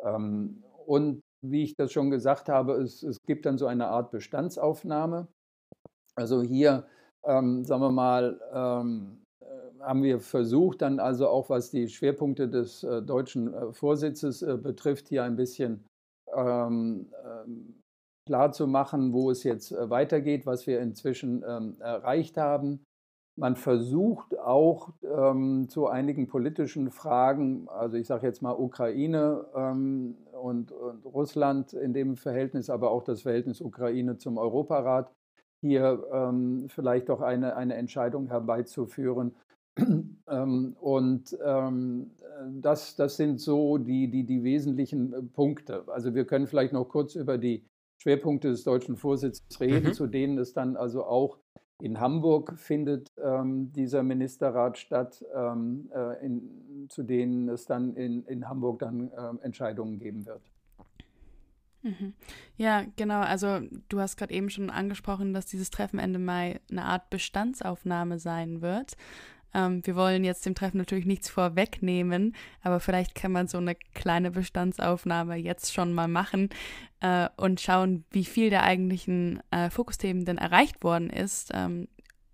[0.00, 4.12] Ähm, und wie ich das schon gesagt habe, es, es gibt dann so eine Art
[4.12, 5.26] Bestandsaufnahme.
[6.14, 6.86] Also hier
[7.24, 13.00] sagen wir mal, äh, haben wir versucht, dann also auch was die Schwerpunkte des äh,
[13.00, 15.84] deutschen Vorsitzes betrifft, hier ein bisschen
[16.34, 17.12] ähm
[18.26, 22.84] klar zu machen, wo es jetzt äh, weitergeht, was wir inzwischen ähm, erreicht haben.
[23.34, 30.70] Man versucht auch ähm, zu einigen politischen Fragen, also ich sage jetzt mal Ukraine und,
[30.70, 35.10] und Russland in dem Verhältnis, aber auch das Verhältnis Ukraine zum Europarat,
[35.62, 39.34] hier ähm, vielleicht auch eine, eine Entscheidung herbeizuführen.
[39.78, 42.10] ähm, und ähm,
[42.60, 45.84] das, das sind so die, die, die wesentlichen äh, Punkte.
[45.86, 47.64] Also wir können vielleicht noch kurz über die
[48.02, 49.92] Schwerpunkte des deutschen Vorsitzes reden, mhm.
[49.92, 51.38] zu denen es dann also auch
[51.80, 58.24] in Hamburg findet ähm, dieser Ministerrat statt, ähm, äh, in, zu denen es dann in,
[58.26, 60.42] in Hamburg dann äh, Entscheidungen geben wird.
[61.82, 62.14] Mhm.
[62.56, 63.20] Ja, genau.
[63.20, 68.18] Also du hast gerade eben schon angesprochen, dass dieses Treffen Ende Mai eine Art Bestandsaufnahme
[68.18, 68.96] sein wird.
[69.54, 73.74] Ähm, wir wollen jetzt dem Treffen natürlich nichts vorwegnehmen, aber vielleicht kann man so eine
[73.94, 76.50] kleine Bestandsaufnahme jetzt schon mal machen
[77.00, 81.50] äh, und schauen, wie viel der eigentlichen äh, Fokusthemen denn erreicht worden ist.
[81.54, 81.88] Ähm,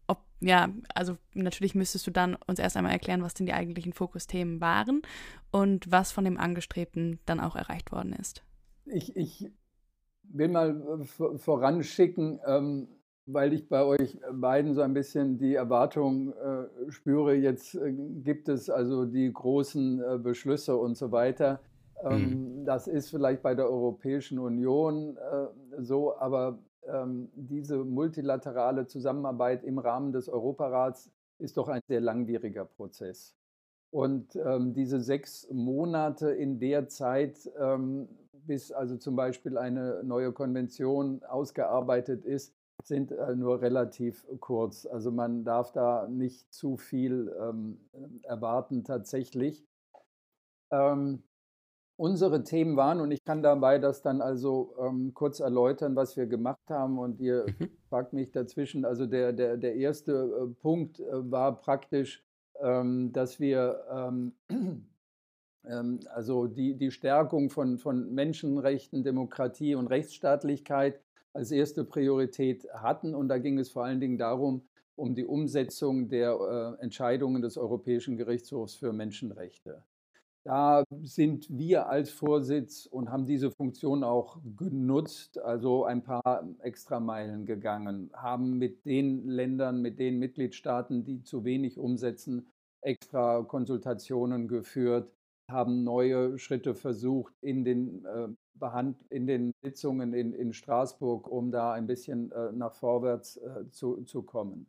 [0.07, 3.93] ob, ja, also natürlich müsstest du dann uns erst einmal erklären, was denn die eigentlichen
[3.93, 5.03] Fokusthemen waren
[5.51, 8.43] und was von dem Angestrebten dann auch erreicht worden ist
[8.91, 9.51] ich, ich
[10.23, 12.89] will mal äh, voranschicken, ähm,
[13.31, 18.49] weil ich bei euch beiden so ein bisschen die Erwartung äh, spüre, jetzt äh, gibt
[18.49, 21.61] es also die großen äh, Beschlüsse und so weiter.
[22.03, 22.65] Ähm, mhm.
[22.65, 25.47] Das ist vielleicht bei der Europäischen Union äh,
[25.83, 32.65] so, aber ähm, diese multilaterale Zusammenarbeit im Rahmen des Europarats ist doch ein sehr langwieriger
[32.65, 33.35] Prozess.
[33.91, 40.33] Und ähm, diese sechs Monate in der Zeit, ähm, bis also zum Beispiel eine neue
[40.33, 44.87] Konvention ausgearbeitet ist, sind äh, nur relativ kurz.
[44.87, 47.79] Also man darf da nicht zu viel ähm,
[48.23, 49.65] erwarten tatsächlich.
[50.71, 51.23] Ähm,
[51.97, 56.27] unsere Themen waren, und ich kann dabei das dann also ähm, kurz erläutern, was wir
[56.27, 57.71] gemacht haben, und ihr mhm.
[57.89, 62.25] fragt mich dazwischen, also der, der, der erste äh, Punkt äh, war praktisch,
[62.61, 64.33] ähm, dass wir ähm,
[65.67, 71.01] ähm, also die, die Stärkung von, von Menschenrechten, Demokratie und Rechtsstaatlichkeit
[71.33, 73.15] als erste Priorität hatten.
[73.15, 74.63] Und da ging es vor allen Dingen darum,
[74.97, 79.83] um die Umsetzung der äh, Entscheidungen des Europäischen Gerichtshofs für Menschenrechte.
[80.45, 87.45] Da sind wir als Vorsitz und haben diese Funktion auch genutzt, also ein paar Extrameilen
[87.45, 95.13] gegangen, haben mit den Ländern, mit den Mitgliedstaaten, die zu wenig umsetzen, extra Konsultationen geführt,
[95.51, 101.51] haben neue Schritte versucht in den, äh, Behand in den Sitzungen in, in Straßburg, um
[101.51, 104.67] da ein bisschen äh, nach vorwärts äh, zu, zu kommen.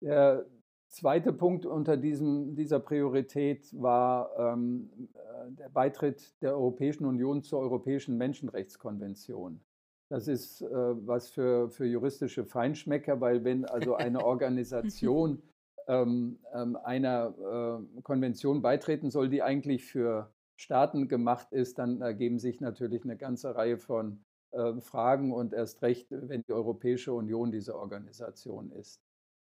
[0.00, 0.46] Der
[0.88, 7.60] zweite Punkt unter diesem, dieser Priorität war ähm, äh, der Beitritt der Europäischen Union zur
[7.60, 9.60] Europäischen Menschenrechtskonvention.
[10.08, 15.42] Das ist äh, was für, für juristische Feinschmecker, weil wenn also eine Organisation
[15.88, 22.38] ähm, ähm, einer äh, Konvention beitreten soll, die eigentlich für Staaten gemacht ist, dann ergeben
[22.38, 27.50] sich natürlich eine ganze Reihe von äh, Fragen und erst recht, wenn die Europäische Union
[27.50, 29.00] diese Organisation ist.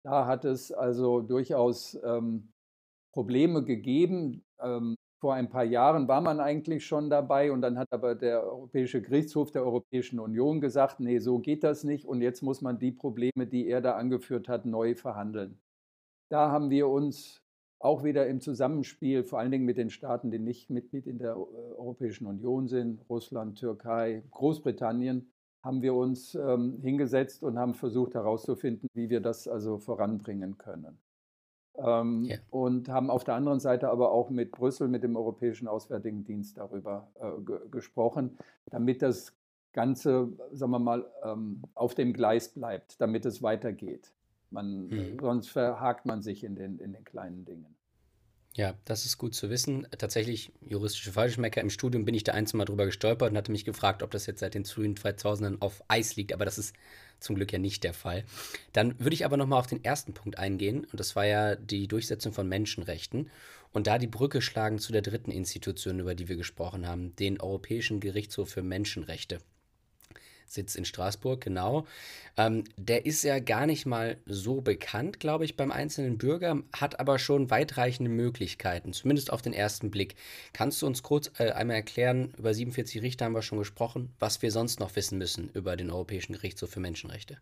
[0.04, 2.52] Da hat es also durchaus ähm,
[3.12, 4.44] Probleme gegeben.
[4.60, 8.44] Ähm, vor ein paar Jahren war man eigentlich schon dabei und dann hat aber der
[8.44, 12.78] Europäische Gerichtshof der Europäischen Union gesagt, nee, so geht das nicht und jetzt muss man
[12.78, 15.58] die Probleme, die er da angeführt hat, neu verhandeln.
[16.28, 17.42] Da haben wir uns
[17.78, 21.32] auch wieder im Zusammenspiel, vor allen Dingen mit den Staaten, die nicht Mitglied in der
[21.32, 25.30] äh, Europäischen Union sind, Russland, Türkei, Großbritannien,
[25.62, 30.98] haben wir uns ähm, hingesetzt und haben versucht herauszufinden, wie wir das also voranbringen können.
[31.76, 32.38] Ähm, yeah.
[32.50, 36.58] Und haben auf der anderen Seite aber auch mit Brüssel, mit dem Europäischen Auswärtigen Dienst
[36.58, 38.36] darüber äh, ge gesprochen,
[38.66, 39.32] damit das
[39.72, 44.12] Ganze, sagen wir mal, ähm, auf dem Gleis bleibt, damit es weitergeht.
[44.50, 45.18] Man, hm.
[45.20, 47.78] Sonst verhakt man sich in den, in den kleinen Dingen.
[48.54, 49.86] Ja, das ist gut zu wissen.
[49.98, 53.52] Tatsächlich, juristische Falschmecker im Studium bin ich da ein, zwei Mal drüber gestolpert und hatte
[53.52, 56.74] mich gefragt, ob das jetzt seit den frühen 2000ern auf Eis liegt, aber das ist
[57.20, 58.24] zum Glück ja nicht der Fall.
[58.72, 61.86] Dann würde ich aber nochmal auf den ersten Punkt eingehen und das war ja die
[61.86, 63.30] Durchsetzung von Menschenrechten
[63.72, 67.40] und da die Brücke schlagen zu der dritten Institution, über die wir gesprochen haben, den
[67.40, 69.38] Europäischen Gerichtshof für Menschenrechte.
[70.48, 71.86] Sitz in Straßburg, genau.
[72.36, 76.98] Ähm, der ist ja gar nicht mal so bekannt, glaube ich, beim einzelnen Bürger, hat
[77.00, 80.16] aber schon weitreichende Möglichkeiten, zumindest auf den ersten Blick.
[80.52, 84.42] Kannst du uns kurz äh, einmal erklären, über 47 Richter haben wir schon gesprochen, was
[84.42, 87.38] wir sonst noch wissen müssen über den Europäischen Gerichtshof für Menschenrechte?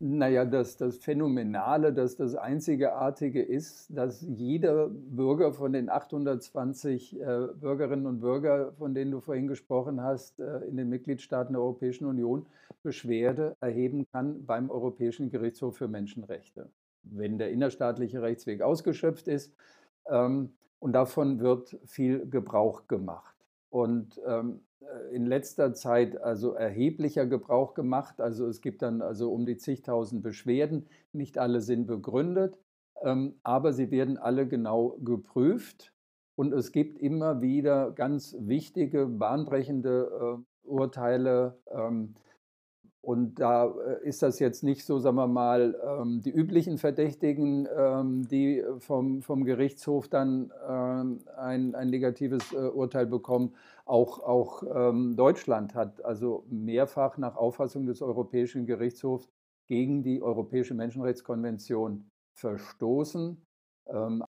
[0.00, 7.48] Naja, das, das Phänomenale, dass das Einzigartige ist, dass jeder Bürger von den 820 äh,
[7.54, 12.06] Bürgerinnen und Bürgern, von denen du vorhin gesprochen hast, äh, in den Mitgliedstaaten der Europäischen
[12.06, 12.46] Union
[12.82, 16.68] Beschwerde erheben kann beim Europäischen Gerichtshof für Menschenrechte,
[17.04, 19.54] wenn der innerstaatliche Rechtsweg ausgeschöpft ist.
[20.10, 23.34] Ähm, und davon wird viel Gebrauch gemacht.
[23.70, 24.73] Und ähm, äh,
[25.12, 28.20] in letzter Zeit also erheblicher Gebrauch gemacht.
[28.20, 30.86] Also es gibt dann also um die zigtausend Beschwerden.
[31.12, 32.58] Nicht alle sind begründet,
[33.02, 35.92] ähm, aber sie werden alle genau geprüft.
[36.36, 42.14] Und es gibt immer wieder ganz wichtige, bahnbrechende äh, Urteile, ähm,
[43.04, 47.68] und da äh, ist das jetzt nicht so, sagen wir mal, ähm, die üblichen Verdächtigen,
[47.76, 53.54] ähm, die vom, vom Gerichtshof dann ähm, ein, ein negatives äh, Urteil bekommen.
[53.86, 54.62] Auch, auch
[55.14, 59.28] Deutschland hat also mehrfach nach Auffassung des Europäischen Gerichtshofs
[59.66, 63.36] gegen die Europäische Menschenrechtskonvention verstoßen.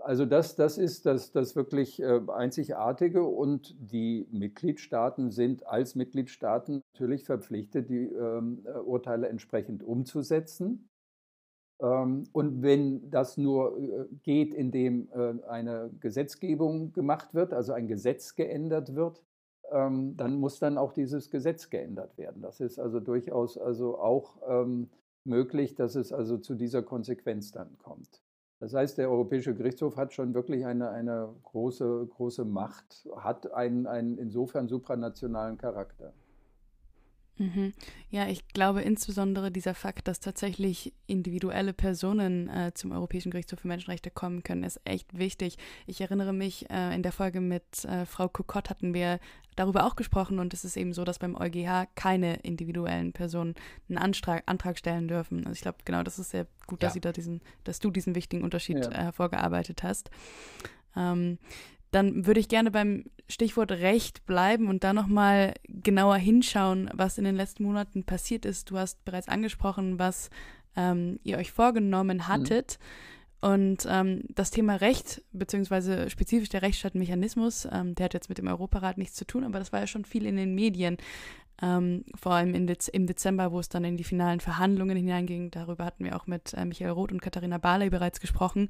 [0.05, 5.95] Ähm, also das, das ist das, das wirklich äh, Einzigartige und die Mitgliedstaaten sind als
[5.95, 10.89] Mitgliedstaaten natürlich verpflichtet, die ähm, äh, Urteile entsprechend umzusetzen.
[11.81, 15.09] Ähm, und wenn das nur äh, geht, indem
[15.47, 19.23] eine Gesetzgebung gemacht wird, also ein Gesetz geändert wird,
[19.71, 22.43] dann muss dann auch dieses Gesetz geändert werden.
[22.43, 24.37] Das ist also durchaus also auch
[25.23, 28.24] möglich, dass es also zu dieser Konsequenz dann kommt.
[28.59, 33.85] Das heißt, der Europäische Gerichtshof hat schon wirklich eine, eine große, große Macht, hat einen,
[33.85, 36.13] einen insofern supranationalen Charakter.
[37.37, 37.73] Mhm.
[38.09, 43.67] Ja, ich glaube insbesondere dieser Fakt, dass tatsächlich individuelle Personen äh, zum Europäischen Gerichtshof für
[43.67, 45.57] Menschenrechte kommen können, ist echt wichtig.
[45.85, 49.19] Ich erinnere mich, äh, in der Folge mit äh, Frau Kokott hatten wir
[49.55, 53.55] darüber auch gesprochen und es ist eben so, dass beim EuGH keine individuellen Personen
[53.89, 55.39] einen Antrag, Antrag stellen dürfen.
[55.39, 56.89] Also ich glaube, genau, das ist sehr gut, ja.
[56.89, 58.91] dass, da diesen, dass du diesen wichtigen Unterschied ja.
[58.91, 60.09] Äh, hervorgearbeitet hast.
[60.95, 61.37] Ähm,
[61.95, 67.23] dann würde ich gerne beim Stichwort Recht bleiben und da nochmal genauer hinschauen, was in
[67.23, 68.69] den letzten Monaten passiert ist.
[68.69, 70.29] Du hast bereits angesprochen, was
[70.75, 72.27] ähm, ihr euch vorgenommen mhm.
[72.27, 72.77] hattet.
[73.41, 73.49] Mhm.
[73.49, 78.47] Und ähm, das Thema Recht, beziehungsweise spezifisch der Rechtsstaatmechanismus, ähm, der hat jetzt mit dem
[78.47, 80.97] Europarat nichts zu tun, aber das war ja schon viel in den Medien.
[81.61, 85.51] Ähm, vor allem Dez im Dezember, wo es dann in die finalen Verhandlungen hineinging.
[85.51, 88.69] Darüber hatten wir auch mit äh, Michael Roth und Katharina Barley bereits gesprochen.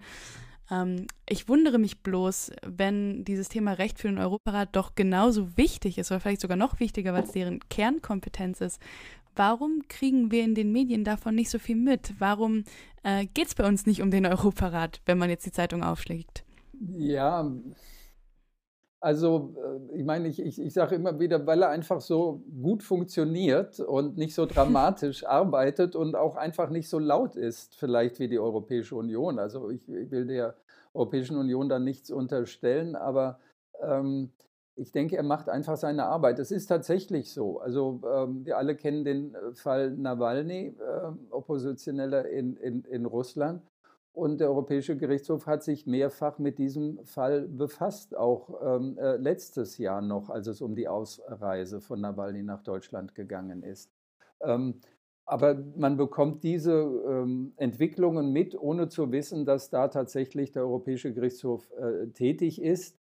[0.71, 5.97] Ähm, ich wundere mich bloß, wenn dieses Thema Recht für den Europarat doch genauso wichtig
[5.97, 8.81] ist oder vielleicht sogar noch wichtiger, weil es deren Kernkompetenz ist.
[9.35, 12.13] Warum kriegen wir in den Medien davon nicht so viel mit?
[12.19, 12.63] Warum
[13.03, 16.43] äh, geht es bei uns nicht um den Europarat, wenn man jetzt die Zeitung aufschlägt?
[16.97, 17.51] Ja,
[19.05, 22.81] also äh, ich meine, ich, ich, ich sage immer wieder, weil er einfach so gut
[22.81, 28.27] funktioniert und nicht so dramatisch arbeitet und auch einfach nicht so laut ist, vielleicht wie
[28.27, 29.37] die Europäische Union.
[29.37, 30.55] Also ich, ich will der
[30.95, 33.39] Europäischen Union da nichts unterstellen, aber
[33.79, 34.31] ähm,
[34.75, 36.39] ich denke, er macht einfach seine Arbeit.
[36.39, 37.59] Es ist tatsächlich so.
[37.59, 43.61] Also ähm, wir alle kennen den äh, Fall Nawalny, äh, Oppositioneller in, in, in Russland.
[44.15, 49.77] Und der Europäische Gerichtshof hat sich mehrfach mit diesem Fall befasst, auch ähm, äh, letztes
[49.77, 53.91] Jahr noch, als es um die Ausreise von Nawalny nach Deutschland gegangen ist.
[54.39, 54.79] Ähm,
[55.25, 61.13] aber man bekommt diese ähm, Entwicklungen mit, ohne zu wissen, dass da tatsächlich der Europäische
[61.13, 62.97] Gerichtshof äh, tätig ist.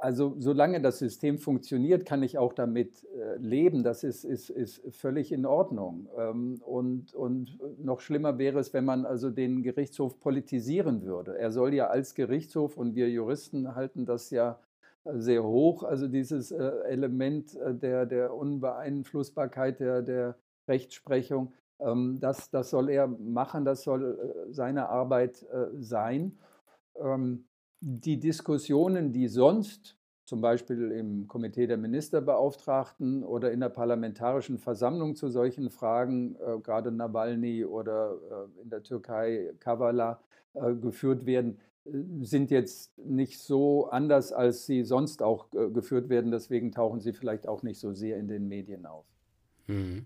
[0.00, 3.82] Also solange das System funktioniert, kann ich auch damit äh, leben.
[3.82, 6.08] Das ist, ist, ist völlig in Ordnung.
[6.16, 11.36] Ähm, und, und noch schlimmer wäre es, wenn man also den Gerichtshof politisieren würde.
[11.36, 14.60] Er soll ja als Gerichtshof, und wir Juristen halten das ja
[15.04, 20.36] äh, sehr hoch, also dieses äh, Element der, der Unbeeinflussbarkeit der, der
[20.68, 25.44] Rechtsprechung, ähm, das, das soll er machen, das soll seine Arbeit
[25.80, 26.38] sein.
[27.00, 27.47] Ähm,
[27.80, 35.16] die Diskussionen, die sonst zum Beispiel im Komitee der Ministerbeauftragten oder in der Parlamentarischen Versammlung
[35.16, 40.20] zu solchen Fragen, äh, gerade Nawalny oder äh, in der Türkei Kavala,
[40.52, 46.10] äh, geführt werden, äh, sind jetzt nicht so anders, als sie sonst auch äh, geführt
[46.10, 46.30] werden.
[46.30, 49.06] Deswegen tauchen sie vielleicht auch nicht so sehr in den Medien auf.
[49.66, 50.04] Mhm.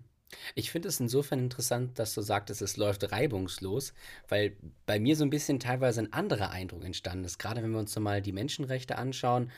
[0.55, 3.93] Ich finde es insofern interessant, dass du sagtest, es läuft reibungslos,
[4.27, 4.55] weil
[4.85, 7.39] bei mir so ein bisschen teilweise ein anderer Eindruck entstanden ist.
[7.39, 9.51] Gerade wenn wir uns nochmal die Menschenrechte anschauen,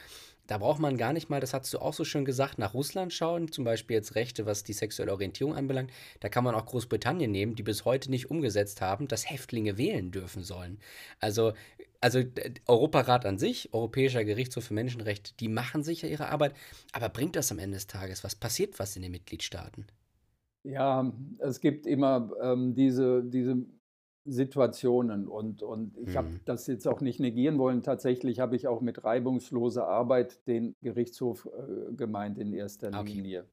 [0.48, 3.12] da braucht man gar nicht mal, das hast du auch so schön gesagt, nach Russland
[3.12, 5.92] schauen, zum Beispiel jetzt Rechte, was die sexuelle Orientierung anbelangt.
[6.20, 10.12] Da kann man auch Großbritannien nehmen, die bis heute nicht umgesetzt haben, dass Häftlinge wählen
[10.12, 10.80] dürfen sollen.
[11.20, 11.54] Also,
[12.00, 12.22] also
[12.68, 16.54] Europarat an sich, Europäischer Gerichtshof für Menschenrechte, die machen sicher ihre Arbeit,
[16.92, 18.24] aber bringt das am Ende des Tages?
[18.24, 19.88] Was passiert was in den Mitgliedstaaten?
[20.66, 23.66] Ja, es gibt immer ähm, diese, diese
[24.26, 26.16] Situationen und, und ich mhm.
[26.16, 27.84] habe das jetzt auch nicht negieren wollen.
[27.84, 33.14] Tatsächlich habe ich auch mit reibungsloser Arbeit den Gerichtshof äh, gemeint in erster okay.
[33.14, 33.46] Linie.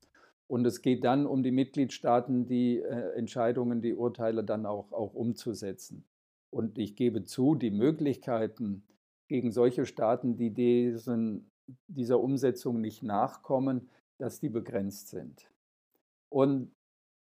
[0.47, 5.15] Und es geht dann um die Mitgliedstaaten, die äh, Entscheidungen, die Urteile dann auch, auch
[5.15, 6.05] umzusetzen.
[6.51, 8.85] Und ich gebe zu, die Möglichkeiten
[9.29, 11.51] gegen solche Staaten, die diesen,
[11.89, 15.51] dieser Umsetzung nicht nachkommen, dass die begrenzt sind.
[16.29, 16.71] Und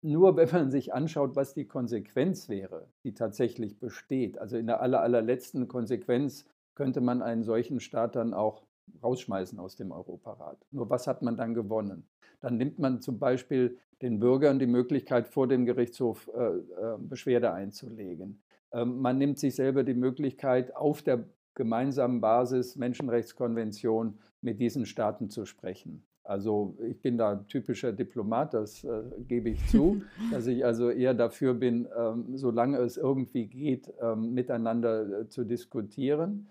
[0.01, 4.81] nur wenn man sich anschaut, was die Konsequenz wäre, die tatsächlich besteht, also in der
[4.81, 6.45] aller, allerletzten Konsequenz
[6.75, 8.63] könnte man einen solchen Staat dann auch
[9.03, 10.65] rausschmeißen aus dem Europarat.
[10.71, 12.07] Nur was hat man dann gewonnen?
[12.39, 17.51] Dann nimmt man zum Beispiel den Bürgern die Möglichkeit, vor dem Gerichtshof äh, äh, Beschwerde
[17.51, 18.41] einzulegen.
[18.71, 21.25] Ähm, man nimmt sich selber die Möglichkeit, auf der
[21.55, 26.07] gemeinsamen Basis Menschenrechtskonvention mit diesen Staaten zu sprechen.
[26.28, 30.01] Also ich bin da typischer Diplomat, das äh, gebe ich zu,
[30.32, 35.45] dass ich also eher dafür bin, ähm, solange es irgendwie geht, ähm, miteinander äh, zu
[35.45, 36.49] diskutieren,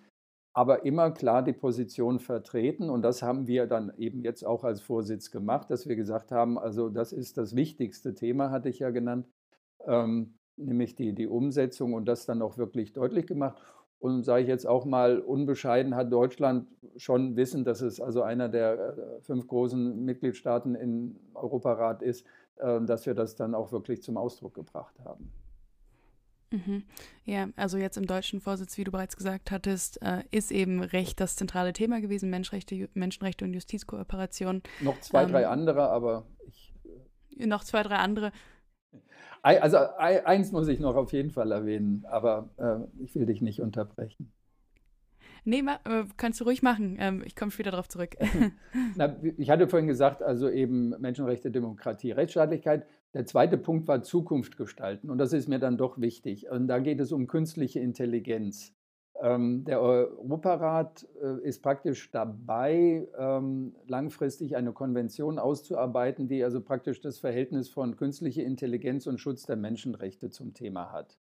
[0.55, 2.89] aber immer klar die Position vertreten.
[2.89, 6.59] Und das haben wir dann eben jetzt auch als Vorsitz gemacht, dass wir gesagt haben,
[6.59, 9.29] also das ist das wichtigste Thema, hatte ich ja genannt,
[9.87, 13.63] ähm, nämlich die, die Umsetzung und das dann auch wirklich deutlich gemacht.
[13.99, 18.49] Und sage ich jetzt auch mal unbescheiden, hat Deutschland schon wissen, dass es also einer
[18.49, 22.27] der äh, fünf großen Mitgliedstaaten im Europarat ist,
[22.57, 25.33] äh, dass wir das dann auch wirklich zum Ausdruck gebracht haben.
[26.51, 26.85] Mhm.
[27.25, 31.21] Ja, also jetzt im deutschen Vorsitz, wie du bereits gesagt hattest, äh, ist eben Recht
[31.21, 34.63] das zentrale Thema gewesen, Menschenrechte, Menschenrechte und Justizkooperation.
[34.81, 36.73] Noch zwei, ähm, drei andere, aber ich.
[37.37, 38.31] Äh, noch zwei, drei andere.
[39.43, 43.61] Also eins muss ich noch auf jeden Fall erwähnen, aber äh, ich will dich nicht
[43.61, 44.33] unterbrechen.
[45.49, 46.97] Nee, äh, kannst du ruhig machen.
[46.99, 48.17] Ähm, ich komme später darauf zurück.
[48.97, 52.85] Na, ich hatte vorhin gesagt, also eben Menschenrechte, Demokratie, Rechtsstaatlichkeit.
[53.15, 55.09] Der zweite Punkt war Zukunft gestalten.
[55.09, 56.51] Und das ist mir dann doch wichtig.
[56.51, 58.75] Und da geht es um künstliche Intelligenz.
[59.23, 67.01] Ähm, der Europarat äh, ist praktisch dabei, ähm, langfristig eine Konvention auszuarbeiten, die also praktisch
[67.01, 71.19] das Verhältnis von künstlicher Intelligenz und Schutz der Menschenrechte zum Thema hat.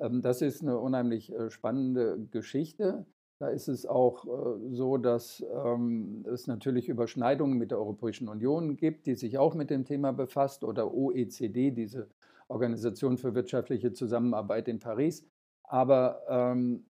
[0.00, 3.04] Das ist eine unheimlich äh, spannende Geschichte.
[3.38, 8.76] Da ist es auch äh, so, dass ähm, es natürlich Überschneidungen mit der Europäischen Union
[8.76, 12.08] gibt, die sich auch mit dem Thema befasst, oder OECD, diese
[12.48, 15.26] Organisation für wirtschaftliche Zusammenarbeit in Paris.
[15.64, 16.89] Aber ähm, äh,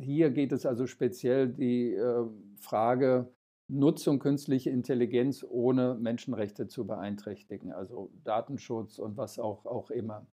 [0.00, 2.24] hier geht es also speziell die äh,
[2.56, 3.28] Frage
[3.68, 10.26] Nutzung künstlicher Intelligenz ohne Menschenrechte zu beeinträchtigen, also Datenschutz und was auch, auch immer.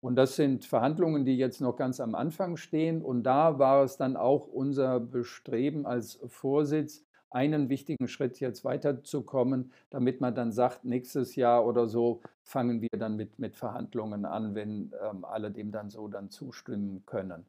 [0.00, 3.02] Und das sind Verhandlungen, die jetzt noch ganz am Anfang stehen.
[3.02, 9.72] Und da war es dann auch unser Bestreben als Vorsitz, einen wichtigen Schritt jetzt weiterzukommen,
[9.90, 14.56] damit man dann sagt, nächstes Jahr oder so fangen wir dann mit, mit Verhandlungen an,
[14.56, 17.46] wenn ähm, alle dem dann so dann zustimmen können.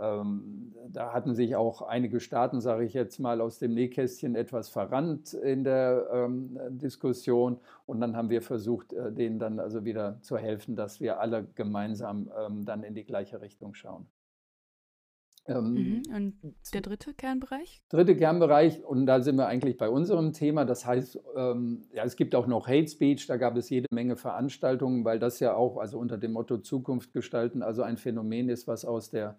[0.00, 4.68] Ähm, da hatten sich auch einige Staaten, sage ich jetzt mal, aus dem Nähkästchen etwas
[4.68, 7.58] verrannt in der ähm, Diskussion.
[7.86, 11.46] Und dann haben wir versucht, äh, denen dann also wieder zu helfen, dass wir alle
[11.54, 14.06] gemeinsam ähm, dann in die gleiche Richtung schauen.
[15.46, 16.02] Ähm, mhm.
[16.14, 17.82] Und der dritte Kernbereich?
[17.90, 20.64] Dritte Kernbereich, und da sind wir eigentlich bei unserem Thema.
[20.64, 24.16] Das heißt, ähm, ja, es gibt auch noch Hate Speech, da gab es jede Menge
[24.16, 28.66] Veranstaltungen, weil das ja auch, also unter dem Motto Zukunft gestalten, also ein Phänomen ist,
[28.66, 29.38] was aus der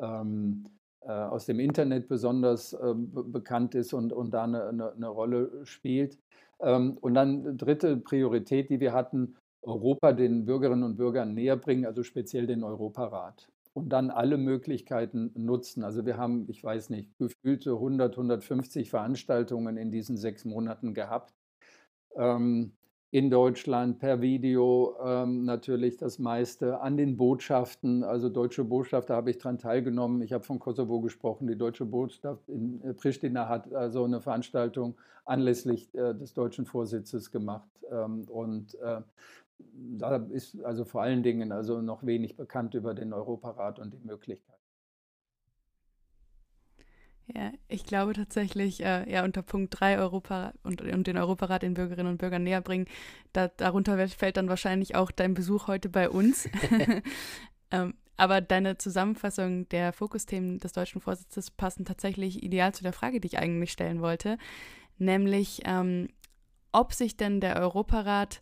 [0.00, 0.64] ähm,
[1.00, 5.64] äh, aus dem Internet besonders äh, bekannt ist und, und da eine, eine, eine Rolle
[5.64, 6.18] spielt.
[6.60, 11.86] Ähm, und dann dritte Priorität, die wir hatten, Europa den Bürgerinnen und Bürgern näher bringen,
[11.86, 13.48] also speziell den Europarat.
[13.74, 15.84] Und dann alle Möglichkeiten nutzen.
[15.84, 21.34] Also wir haben, ich weiß nicht, gefühlte 100, 150 Veranstaltungen in diesen sechs Monaten gehabt.
[22.16, 22.72] Ähm,
[23.16, 29.30] in Deutschland per Video ähm, natürlich das meiste, an den Botschaften, also deutsche Botschafter habe
[29.30, 30.20] ich daran teilgenommen.
[30.20, 31.46] Ich habe von Kosovo gesprochen.
[31.46, 37.30] Die deutsche Botschaft in äh, Pristina hat also eine Veranstaltung anlässlich äh, des deutschen Vorsitzes
[37.30, 37.70] gemacht.
[37.90, 39.00] Ähm, und äh,
[39.98, 44.06] da ist also vor allen Dingen also noch wenig bekannt über den Europarat und die
[44.06, 44.55] Möglichkeiten.
[47.34, 51.74] Ja, ich glaube tatsächlich, äh, ja, unter Punkt 3 Europa und, und den Europarat den
[51.74, 52.86] Bürgerinnen und Bürgern näher bringen,
[53.32, 56.48] da, darunter fällt dann wahrscheinlich auch dein Besuch heute bei uns.
[57.72, 63.20] ähm, aber deine Zusammenfassung der Fokusthemen des deutschen Vorsitzes passen tatsächlich ideal zu der Frage,
[63.20, 64.38] die ich eigentlich stellen wollte,
[64.98, 66.08] nämlich ähm,
[66.72, 68.40] ob sich denn der Europarat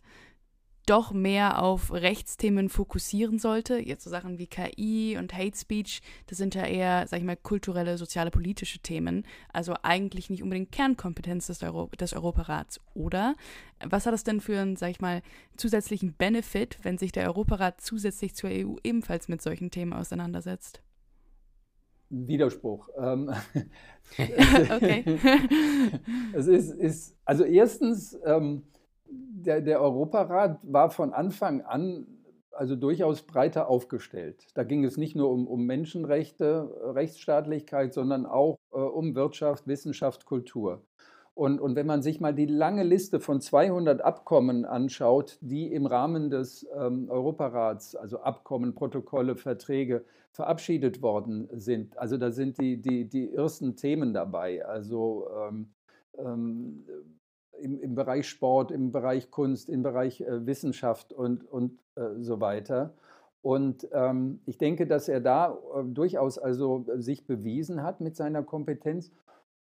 [0.85, 3.77] doch mehr auf Rechtsthemen fokussieren sollte.
[3.77, 7.37] Jetzt so Sachen wie KI und Hate Speech, das sind ja eher, sag ich mal,
[7.37, 9.25] kulturelle, soziale, politische Themen.
[9.51, 12.79] Also eigentlich nicht unbedingt Kernkompetenz des, Euro des Europarats.
[12.93, 13.35] Oder
[13.83, 15.21] was hat das denn für einen, sag ich mal,
[15.57, 20.81] zusätzlichen Benefit, wenn sich der Europarat zusätzlich zur EU ebenfalls mit solchen Themen auseinandersetzt?
[22.09, 22.89] Widerspruch.
[22.97, 23.31] Ähm,
[24.17, 25.03] okay.
[26.33, 28.63] es ist, ist, also erstens, ähm,
[29.45, 32.07] der, der Europarat war von Anfang an
[32.55, 34.47] also durchaus breiter aufgestellt.
[34.53, 40.25] Da ging es nicht nur um, um Menschenrechte, Rechtsstaatlichkeit, sondern auch äh, um Wirtschaft, Wissenschaft,
[40.25, 40.81] Kultur.
[41.33, 45.85] Und, und, wenn man sich mal die lange Liste von 200 Abkommen anschaut, die im
[45.85, 52.81] Rahmen des ähm, Europarats, also Abkommen, Protokolle, Verträge, verabschiedet worden sind, also da sind die,
[52.81, 54.65] die, die ersten Themen dabei.
[54.65, 55.73] Also ähm,
[56.17, 56.85] ähm,
[57.59, 62.39] im, im Bereich Sport, im Bereich Kunst, im Bereich äh, Wissenschaft und, und äh, so
[62.39, 62.93] weiter.
[63.41, 68.41] Und ähm, ich denke, dass er da äh, durchaus also sich bewiesen hat mit seiner
[68.41, 69.11] Kompetenz.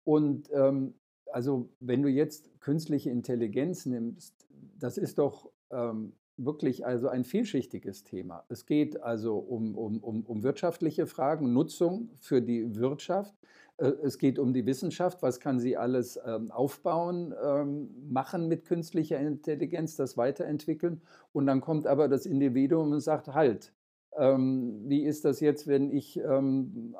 [0.04, 0.94] Und ähm,
[1.32, 4.36] also wenn du jetzt künstliche Intelligenz nimmst,
[4.78, 8.44] das ist doch ähm, wirklich also ein vielschichtiges Thema.
[8.50, 13.34] Es geht also um, um, um, um wirtschaftliche Fragen, Nutzung für die Wirtschaft.
[13.82, 18.66] Äh, es geht um die Wissenschaft, was kann sie alles ähm, aufbauen, ähm, machen mit
[18.66, 21.02] künstlicher Intelligenz, das weiterentwickeln.
[21.34, 23.74] Und dann kommt aber das Individuum und sagt, halt,
[24.18, 26.22] ähm, wie ist das jetzt, wenn ich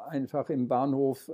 [0.08, 1.30] einfach im Bahnhof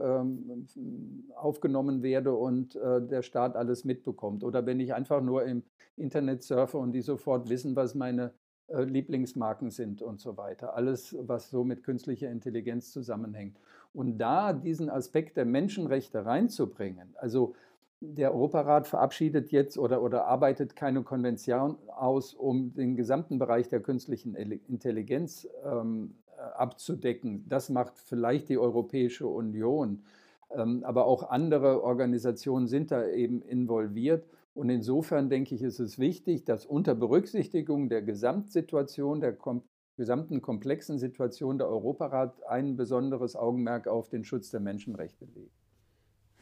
[1.35, 4.43] aufgenommen werde und äh, der Staat alles mitbekommt?
[4.43, 5.61] Oder wenn ich einfach nur im
[5.95, 8.33] Internet surfe und die sofort wissen, was meine
[8.69, 10.75] Lieblingsmarken sind und so weiter.
[10.75, 13.57] Alles, was so mit künstlicher Intelligenz zusammenhängt.
[13.93, 17.55] Und da diesen Aspekt der Menschenrechte reinzubringen, also
[17.99, 23.79] der Europarat verabschiedet jetzt oder, oder arbeitet keine Konvention aus, um den gesamten Bereich der
[23.79, 27.45] künstlichen Intelligenz ähm, äh, abzudecken.
[27.49, 30.03] Das macht vielleicht die Europäische Union.
[30.51, 34.27] Ähm, aber auch andere Organisationen sind da eben involviert.
[34.57, 39.61] Und insofern denke ich, ist es wichtig, dass unter Berücksichtigung der Gesamtsituation, der kom
[39.97, 45.55] gesamten komplexen Situation der Europarat ein besonderes Augenmerk auf den Schutz der Menschenrechte legt.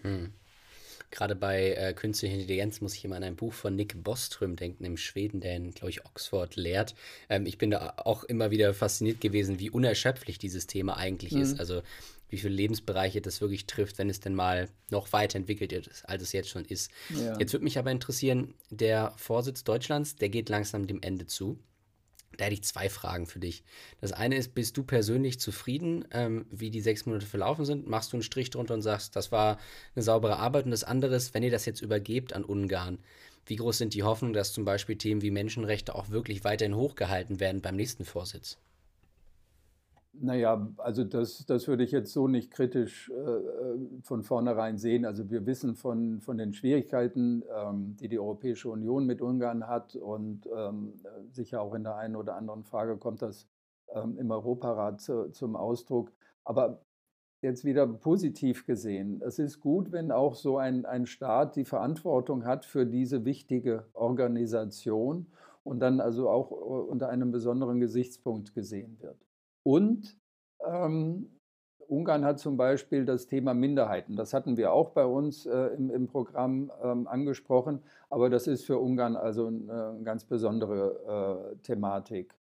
[0.02, 0.34] Hm.
[1.12, 4.86] Gerade bei äh, künstlicher Intelligenz muss ich immer an ein Buch von Nick Boström denken,
[4.86, 6.96] im Schweden, der in, glaube ich, Oxford lehrt.
[7.30, 11.42] Ähm, ich bin da auch immer wieder fasziniert gewesen, wie unerschöpflich dieses Thema eigentlich mhm.
[11.42, 11.60] ist.
[11.60, 11.82] Also
[12.30, 16.32] wie viele Lebensbereiche das wirklich trifft, wenn es denn mal noch weiterentwickelt ist, als es
[16.32, 16.92] jetzt schon ist.
[17.10, 17.38] Ja.
[17.40, 21.60] Jetzt würde mich aber interessieren, der Vorsitz Deutschlands, der geht langsam dem Ende zu.
[22.38, 23.64] Da hätte ich zwei Fragen für dich.
[24.02, 27.88] Das eine ist, bist du persönlich zufrieden, ähm, wie die sechs Monate verlaufen sind?
[27.88, 29.58] Machst du einen Strich drunter und sagst, das war
[29.96, 30.66] eine saubere Arbeit?
[30.66, 33.00] Und das andere ist, wenn ihr das jetzt übergebt an Ungarn,
[33.46, 37.40] wie groß sind die Hoffnungen, dass zum Beispiel Themen wie Menschenrechte auch wirklich weiterhin hochgehalten
[37.40, 38.58] werden beim nächsten Vorsitz?
[40.22, 45.06] Naja, also das, das würde ich jetzt so nicht kritisch äh, von vornherein sehen.
[45.06, 49.96] Also wir wissen von, von den Schwierigkeiten, ähm, die die Europäische Union mit Ungarn hat
[49.96, 50.94] und ähm,
[51.32, 53.48] sicher auch in der einen oder anderen Frage kommt das
[53.94, 56.12] ähm, im Europarat zu, zum Ausdruck.
[56.44, 56.82] Aber
[57.42, 62.46] jetzt wieder positiv gesehen, es ist gut, wenn auch so ein, ein Staat die Verantwortung
[62.46, 65.28] hat für diese wichtige Organisation
[65.64, 69.18] und dann also auch äh, unter einem besonderen Gesichtspunkt gesehen wird.
[69.66, 70.16] Und
[70.64, 71.28] ähm,
[71.88, 74.16] Ungarn hat zum Beispiel das Thema Minderheiten.
[74.16, 77.80] Das hatten wir auch bei uns äh, im, im, Programm ähm, angesprochen,
[78.12, 82.36] aber das ist für Ungarn also eine, eine ganz besondere äh, Thematik.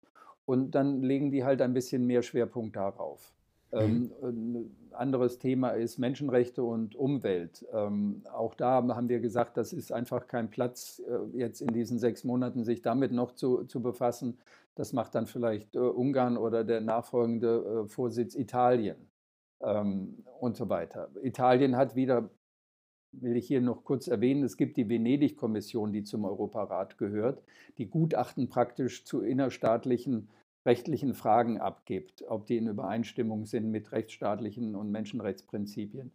[0.45, 3.33] Und dann legen die halt ein bisschen mehr Schwerpunkt darauf.
[3.71, 4.27] Ähm, mhm.
[4.27, 7.65] ein anderes Thema ist Menschenrechte und Umwelt.
[7.73, 11.97] Ähm, auch da haben wir gesagt, das ist einfach kein Platz, äh, jetzt in diesen
[11.97, 14.37] sechs Monaten sich damit noch zu, zu befassen.
[14.75, 19.09] Das macht dann vielleicht äh, Ungarn oder der nachfolgende äh, Vorsitz Italien
[19.61, 21.09] ähm, und so weiter.
[21.23, 22.29] Italien hat wieder,
[23.11, 27.41] will ich hier noch kurz erwähnen, es gibt die Venedig-Kommission, die zum Europarat gehört,
[27.77, 30.29] die Gutachten praktisch zu innerstaatlichen
[30.65, 36.11] rechtlichen Fragen abgibt, ob die in Übereinstimmung sind mit rechtsstaatlichen und Menschenrechtsprinzipien.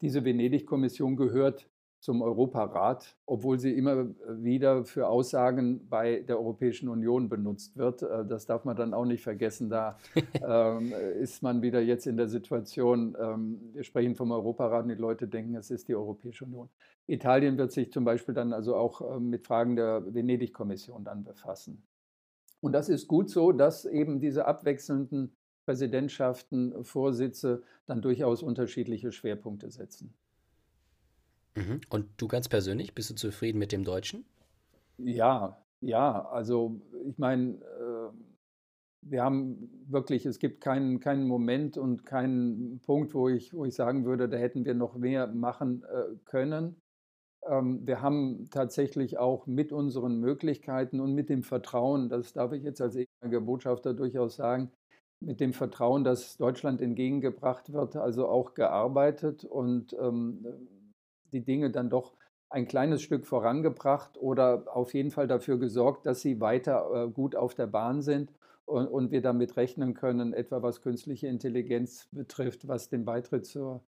[0.00, 1.68] Diese Venedig-Kommission gehört
[2.04, 8.02] zum Europarat, obwohl sie immer wieder für Aussagen bei der Europäischen Union benutzt wird.
[8.02, 9.70] Äh, das darf man dann auch nicht vergessen.
[9.70, 9.96] Da
[10.46, 14.96] ähm, ist man wieder jetzt in der Situation, ähm, wir sprechen vom Europarat und die
[14.96, 16.68] Leute denken, es ist die Europäische Union.
[17.06, 21.82] Italien wird sich zum Beispiel dann also auch ähm, mit Fragen der Venedig-Kommission dann befassen.
[22.60, 25.34] Und das ist gut so, dass eben diese abwechselnden
[25.64, 30.12] Präsidentschaften, Vorsitze dann durchaus unterschiedliche Schwerpunkte setzen.
[31.56, 31.80] Mhm.
[31.90, 34.24] Und du ganz persönlich, bist du zufrieden mit dem Deutschen?
[34.98, 38.10] Ja, ja, also ich meine, äh,
[39.02, 43.74] wir haben wirklich, es gibt keinen, keinen Moment und keinen Punkt, wo ich, wo ich
[43.74, 46.80] sagen würde, da hätten wir noch mehr machen äh, können.
[47.46, 52.62] Ähm, wir haben tatsächlich auch mit unseren Möglichkeiten und mit dem Vertrauen, das darf ich
[52.64, 54.72] jetzt als ehemaliger Botschafter durchaus sagen,
[55.20, 60.46] mit dem Vertrauen, das Deutschland entgegengebracht wird, also auch gearbeitet und ähm,
[61.34, 62.14] die Dinge dann doch
[62.48, 67.34] ein kleines Stück vorangebracht oder auf jeden Fall dafür gesorgt, dass sie weiter äh, gut
[67.34, 68.32] auf der Bahn sind
[68.64, 73.82] und, und, wir damit rechnen können, etwa was künstliche Intelligenz betrifft, was den Beitritt zur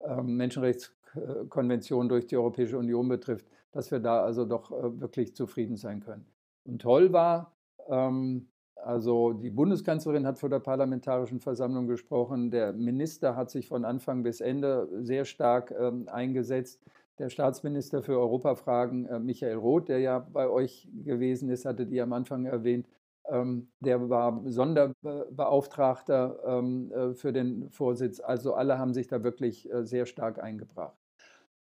[0.00, 5.76] ähm, Menschenrechtskonvention durch die Europäische Union betrifft, dass wir da also doch äh, wirklich zufrieden
[5.76, 6.26] sein können.
[6.64, 7.56] Und toll war,
[7.88, 8.48] ähm,
[8.84, 14.22] also die Bundeskanzlerin hat vor der Parlamentarischen Versammlung gesprochen, der Minister hat sich von Anfang
[14.22, 16.80] bis Ende sehr stark ähm, eingesetzt.
[17.18, 22.02] Der Staatsminister für Europafragen, äh, Michael Roth, der ja bei euch gewesen ist, hattet ihr
[22.02, 22.86] am Anfang erwähnt,
[23.28, 28.20] ähm, der war Sonderbeauftragter ähm, äh, für den Vorsitz.
[28.20, 30.96] Also alle haben sich da wirklich äh, sehr stark eingebracht.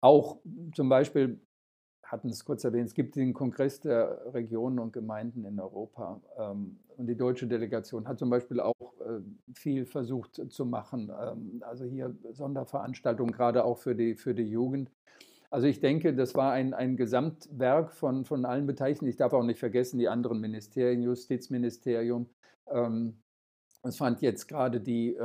[0.01, 0.39] Auch
[0.75, 1.41] zum Beispiel
[2.09, 6.21] hatten es kurz erwähnt, es gibt den Kongress der Regionen und Gemeinden in Europa.
[6.39, 9.21] Ähm, und die deutsche Delegation hat zum Beispiel auch äh,
[9.55, 11.13] viel versucht zu machen.
[11.21, 14.91] Ähm, also hier Sonderveranstaltungen, gerade auch für die, für die Jugend.
[15.51, 19.07] Also ich denke, das war ein, ein Gesamtwerk von, von allen Beteiligten.
[19.07, 22.29] Ich darf auch nicht vergessen, die anderen Ministerien, Justizministerium.
[22.71, 23.19] Ähm,
[23.83, 25.17] es fand jetzt gerade die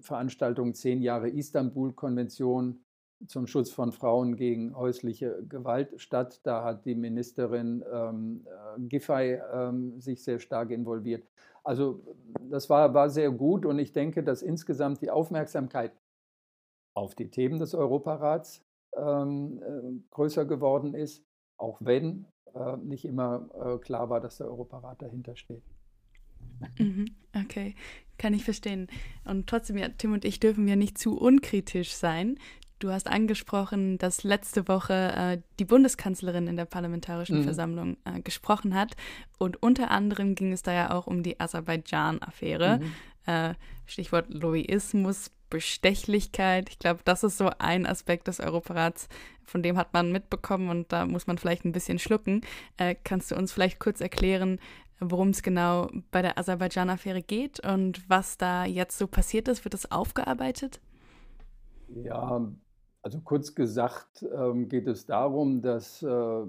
[0.00, 2.80] Veranstaltung Zehn Jahre Istanbul-Konvention
[3.26, 6.40] zum Schutz von Frauen gegen häusliche Gewalt statt.
[6.44, 11.26] Da hat die Ministerin ähm, äh, Giffey ähm, sich sehr stark involviert.
[11.64, 12.00] Also
[12.48, 15.92] das war, war sehr gut und ich denke, dass insgesamt die Aufmerksamkeit
[16.94, 18.64] auf die Themen des Europarats
[18.96, 21.24] ähm, äh, größer geworden ist,
[21.56, 25.62] auch wenn äh, nicht immer äh, klar war, dass der Europarat dahinter steht.
[26.78, 27.74] Mhm, okay,
[28.16, 28.88] kann ich verstehen.
[29.24, 32.38] Und trotzdem, ja, Tim und ich dürfen ja nicht zu unkritisch sein.
[32.78, 37.44] Du hast angesprochen, dass letzte Woche äh, die Bundeskanzlerin in der Parlamentarischen mhm.
[37.44, 38.96] Versammlung äh, gesprochen hat.
[39.38, 42.78] Und unter anderem ging es da ja auch um die Aserbaidschan-Affäre.
[42.78, 42.92] Mhm.
[43.26, 43.54] Äh,
[43.86, 46.68] Stichwort Lobbyismus, Bestechlichkeit.
[46.70, 49.08] Ich glaube, das ist so ein Aspekt des Europarats,
[49.44, 52.42] von dem hat man mitbekommen und da muss man vielleicht ein bisschen schlucken.
[52.76, 54.60] Äh, kannst du uns vielleicht kurz erklären,
[55.00, 59.64] worum es genau bei der Aserbaidschan-Affäre geht und was da jetzt so passiert ist?
[59.64, 60.80] Wird das aufgearbeitet?
[61.88, 62.42] Ja,
[63.02, 66.42] also kurz gesagt ähm, geht es darum, dass äh,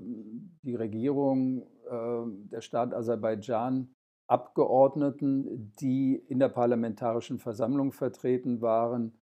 [0.64, 3.94] die Regierung, äh, der Staat Aserbaidschan,
[4.28, 9.20] Abgeordneten, die in der Parlamentarischen Versammlung vertreten waren,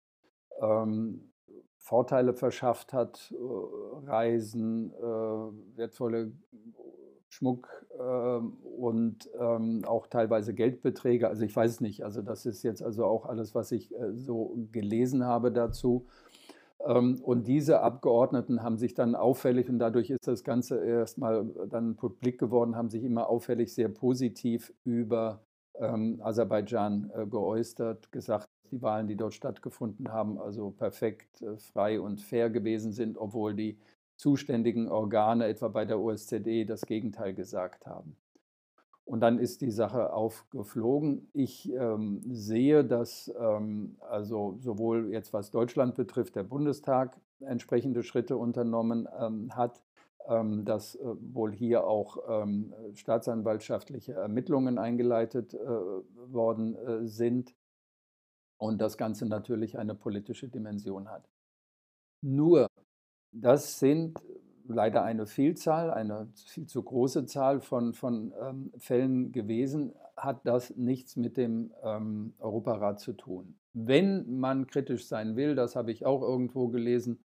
[0.60, 1.32] ähm,
[1.78, 4.92] Vorteile verschafft hat, äh, Reisen,
[5.74, 6.32] wertvolle
[7.28, 7.68] Schmuck
[7.98, 11.28] und ähm, auch teilweise Geldbeträge.
[11.28, 12.04] Also ich weiß nicht.
[12.04, 16.06] Also das ist jetzt also auch alles, was ich so gelesen habe dazu.
[16.86, 21.96] Ähm, und diese Abgeordneten haben sich dann auffällig, und dadurch ist das Ganze erstmal dann
[21.96, 25.44] publik geworden, haben sich immer auffällig sehr positiv über
[25.78, 32.00] ähm, Aserbaidschan äh, geäußert, gesagt, die Wahlen, die dort stattgefunden haben, also perfekt äh, frei
[32.00, 33.78] und fair gewesen sind, obwohl die
[34.16, 38.16] zuständigen Organe, etwa bei der OSZE, das Gegenteil gesagt haben.
[39.04, 41.28] Und dann ist die Sache aufgeflogen.
[41.32, 48.36] Ich ähm, sehe, dass ähm, also sowohl jetzt was Deutschland betrifft, der Bundestag entsprechende Schritte
[48.36, 49.82] unternommen ähm, hat,
[50.28, 51.00] ähm, dass äh,
[51.34, 57.56] wohl hier auch ähm, staatsanwaltschaftliche Ermittlungen eingeleitet äh, worden äh, sind
[58.56, 61.28] und das Ganze natürlich eine politische Dimension hat.
[62.20, 62.68] Nur,
[63.32, 64.22] das sind
[64.66, 70.76] leider eine Vielzahl, eine viel zu große Zahl von, von ähm, Fällen gewesen, hat das
[70.76, 73.56] nichts mit dem ähm, Europarat zu tun.
[73.72, 77.24] Wenn man kritisch sein will, das habe ich auch irgendwo gelesen,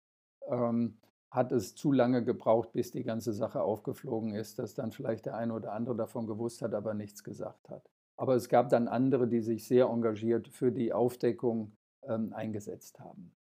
[0.47, 0.97] ähm,
[1.31, 5.35] hat es zu lange gebraucht, bis die ganze Sache aufgeflogen ist, dass dann vielleicht der
[5.35, 7.89] eine oder andere davon gewusst hat, aber nichts gesagt hat.
[8.15, 11.73] Aber es gab dann andere, die sich sehr engagiert für die Aufdeckung
[12.03, 13.33] ähm, eingesetzt haben.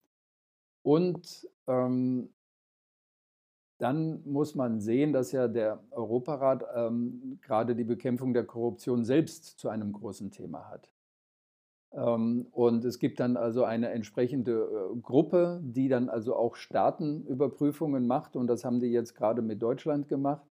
[0.83, 2.31] Und ähm,
[3.83, 9.59] dann muss man sehen, dass ja der Europarat ähm, gerade die Bekämpfung der Korruption selbst
[9.59, 10.89] zu einem großen Thema hat.
[11.93, 14.53] Ähm, und es gibt dann also eine entsprechende
[14.93, 18.37] äh, Gruppe, die dann also auch Staatenüberprüfungen macht.
[18.37, 20.47] Und das haben die jetzt gerade mit Deutschland gemacht.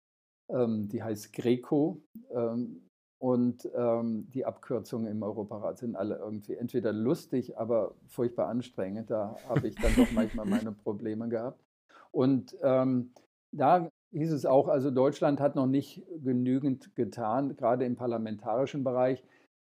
[0.48, 2.00] Ähm, die heißt Greco.
[2.30, 2.88] Ähm,
[3.20, 9.10] und ähm, die Abkürzungen im Europarat sind alle irgendwie entweder lustig, aber furchtbar anstrengend.
[9.10, 11.67] Da habe ich dann doch manchmal meine Probleme gehabt.
[12.10, 13.12] Und ähm,
[13.52, 19.22] da hieß es auch, also Deutschland hat noch nicht genügend getan, gerade im parlamentarischen Bereich.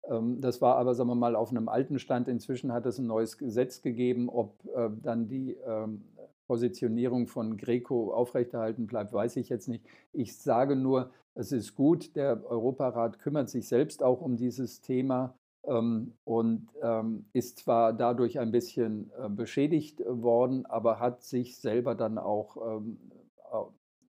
[0.09, 2.29] Ähm, das war aber, sagen wir mal, auf einem alten Stand.
[2.29, 4.29] Inzwischen hat es ein neues Gesetz gegeben.
[4.29, 6.05] Ob äh, dann die ähm,
[6.47, 9.87] Positionierung von Greco aufrechterhalten bleibt, weiß ich jetzt nicht.
[10.13, 15.35] Ich sage nur, es ist gut, der Europarat kümmert sich selbst auch um dieses Thema
[15.67, 22.19] und ähm, ist zwar dadurch ein bisschen äh, beschädigt worden, aber hat sich selber dann
[22.19, 22.99] auch ähm,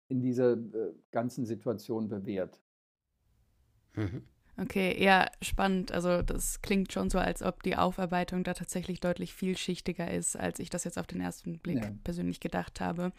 [0.07, 2.61] in dieser äh, ganzen Situation bewährt.
[3.93, 4.23] Mhm.
[4.57, 5.91] Okay, ja, spannend.
[5.91, 10.59] Also das klingt schon so, als ob die Aufarbeitung da tatsächlich deutlich vielschichtiger ist, als
[10.59, 11.91] ich das jetzt auf den ersten Blick ja.
[12.05, 13.11] persönlich gedacht habe.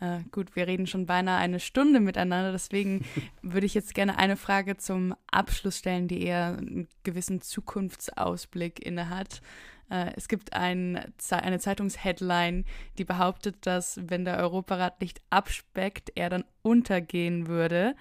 [0.00, 3.04] Äh, gut, wir reden schon beinahe eine Stunde miteinander, deswegen
[3.42, 9.42] würde ich jetzt gerne eine Frage zum Abschluss stellen, die eher einen gewissen Zukunftsausblick innehat.
[9.90, 12.64] Äh, es gibt ein, eine Zeitungsheadline,
[12.96, 17.94] die behauptet, dass wenn der Europarat nicht abspeckt, er dann untergehen würde.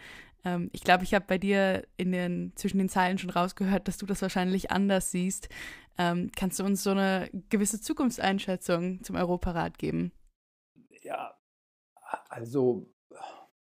[0.46, 3.98] Ähm, ich glaube, ich habe bei dir in den, zwischen den Zeilen schon rausgehört, dass
[3.98, 5.50] du das wahrscheinlich anders siehst.
[5.98, 10.12] Ähm, kannst du uns so eine gewisse Zukunftseinschätzung zum Europarat geben?
[11.02, 11.34] Ja,
[12.30, 12.88] also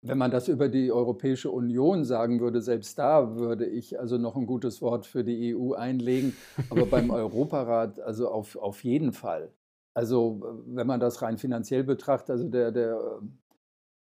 [0.04, 4.36] wenn man das über die Europäische Union sagen würde, selbst da würde ich also noch
[4.36, 6.36] ein gutes Wort für die EU einlegen.
[6.72, 9.54] Aber beim Europarat, also auf, auf jeden Fall.
[9.94, 13.22] Also wenn man das rein finanziell betrachtet, also der, der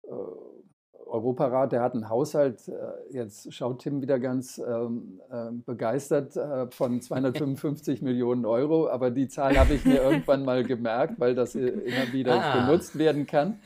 [0.05, 0.09] äh,
[1.13, 2.73] Europarat, der hat einen Haushalt, äh,
[3.11, 9.29] jetzt schaut Tim wieder ganz ähm, äh, begeistert, äh, von 255 Millionen Euro, aber die
[9.29, 12.65] Zahl habe ich mir irgendwann mal gemerkt, weil das immer wieder ah.
[12.67, 13.59] benutzt werden kann.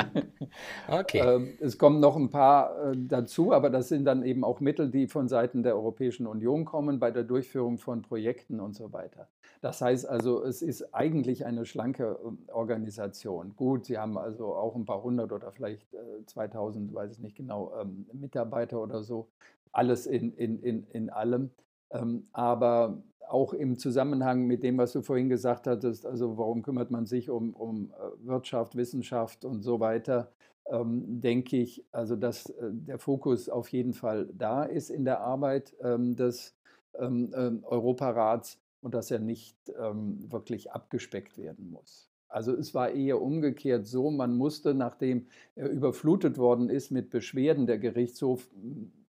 [0.88, 1.18] okay.
[1.18, 4.90] Ähm, es kommen noch ein paar äh, dazu, aber das sind dann eben auch Mittel,
[4.90, 9.26] die von Seiten der Europäischen Union kommen bei der Durchführung von Projekten und so weiter.
[9.60, 13.54] Das heißt also, es ist eigentlich eine schlanke ähm, Organisation.
[13.56, 15.88] Gut, sie haben also auch ein paar hundert oder vielleicht
[16.26, 19.28] 2000, äh, weiß ich nicht genau, ähm, Mitarbeiter oder so.
[19.72, 21.50] Alles in, in, in, in allem.
[21.90, 26.90] Ähm, aber auch im Zusammenhang mit dem, was du vorhin gesagt hattest, also warum kümmert
[26.90, 30.32] man sich um, um äh, Wirtschaft, Wissenschaft und so weiter,
[30.72, 35.74] denke ich, also dass äh, der Fokus auf jeden Fall da ist in der Arbeit
[35.82, 36.54] des
[36.92, 42.09] Europarats und dass er nicht ähm, wirklich abgespeckt werden muss.
[42.30, 45.26] Also es war eher umgekehrt so, man musste, nachdem
[45.56, 48.48] er überflutet worden ist mit Beschwerden, der Gerichtshof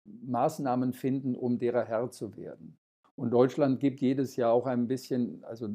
[0.04, 2.78] Maßnahmen finden, um derer Herr zu werden.
[3.16, 5.68] Und Deutschland gibt jedes Jahr auch ein bisschen, also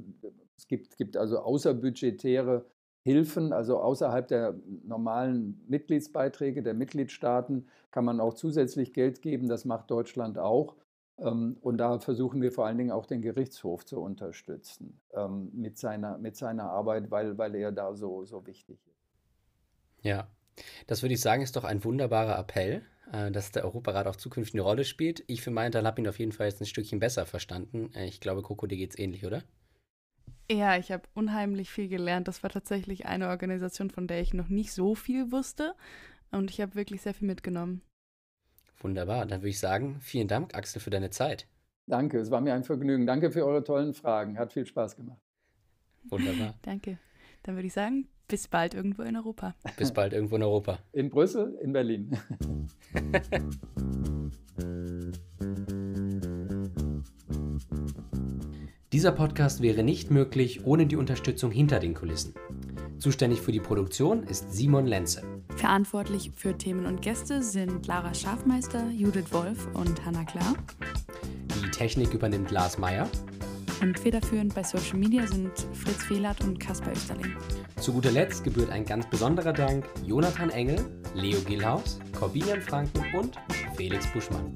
[0.58, 2.66] es gibt, gibt also außerbudgetäre
[3.06, 9.66] Hilfen, also außerhalb der normalen Mitgliedsbeiträge der Mitgliedstaaten kann man auch zusätzlich Geld geben, das
[9.66, 10.78] macht Deutschland auch.
[11.20, 15.78] Ähm, und da versuchen wir vor allen Dingen auch den Gerichtshof zu unterstützen ähm, mit,
[15.78, 19.04] seiner, mit seiner Arbeit, weil, weil er da so, so wichtig ist.
[20.02, 20.28] Ja,
[20.88, 24.56] das würde ich sagen, ist doch ein wunderbarer Appell, äh, dass der Europarat auch zukünftig
[24.56, 25.24] eine Rolle spielt.
[25.28, 27.92] Ich für meinen Teil habe ihn auf jeden Fall jetzt ein Stückchen besser verstanden.
[27.94, 29.44] Äh, ich glaube, Coco, dir geht es ähnlich, oder?
[30.52, 32.28] Ja, ich habe unheimlich viel gelernt.
[32.28, 35.74] Das war tatsächlich eine Organisation, von der ich noch nicht so viel wusste.
[36.32, 37.82] Und ich habe wirklich sehr viel mitgenommen.
[38.84, 39.26] Wunderbar.
[39.26, 41.48] Dann würde ich sagen, vielen Dank, Axel, für deine Zeit.
[41.88, 43.06] Danke, es war mir ein Vergnügen.
[43.06, 44.38] Danke für eure tollen Fragen.
[44.38, 45.22] Hat viel Spaß gemacht.
[46.10, 46.56] Wunderbar.
[46.62, 47.00] Danke.
[47.44, 49.56] Dann würde ich sagen, bis bald irgendwo in Europa.
[49.78, 50.80] Bis bald irgendwo in Europa.
[50.92, 52.18] In Brüssel, in Berlin.
[58.94, 62.34] Dieser Podcast wäre nicht möglich ohne die Unterstützung hinter den Kulissen.
[63.04, 65.24] Zuständig für die Produktion ist Simon Lenze.
[65.58, 70.56] Verantwortlich für Themen und Gäste sind Lara Schafmeister, Judith Wolf und Hanna Klar.
[71.54, 73.10] Die Technik übernimmt Lars Meyer.
[73.82, 77.36] Und federführend bei Social Media sind Fritz Fehlert und Kaspar Österling.
[77.76, 80.80] Zu guter Letzt gebührt ein ganz besonderer Dank Jonathan Engel,
[81.14, 83.38] Leo Gillhaus, Corbinian Franken und
[83.76, 84.56] Felix Buschmann.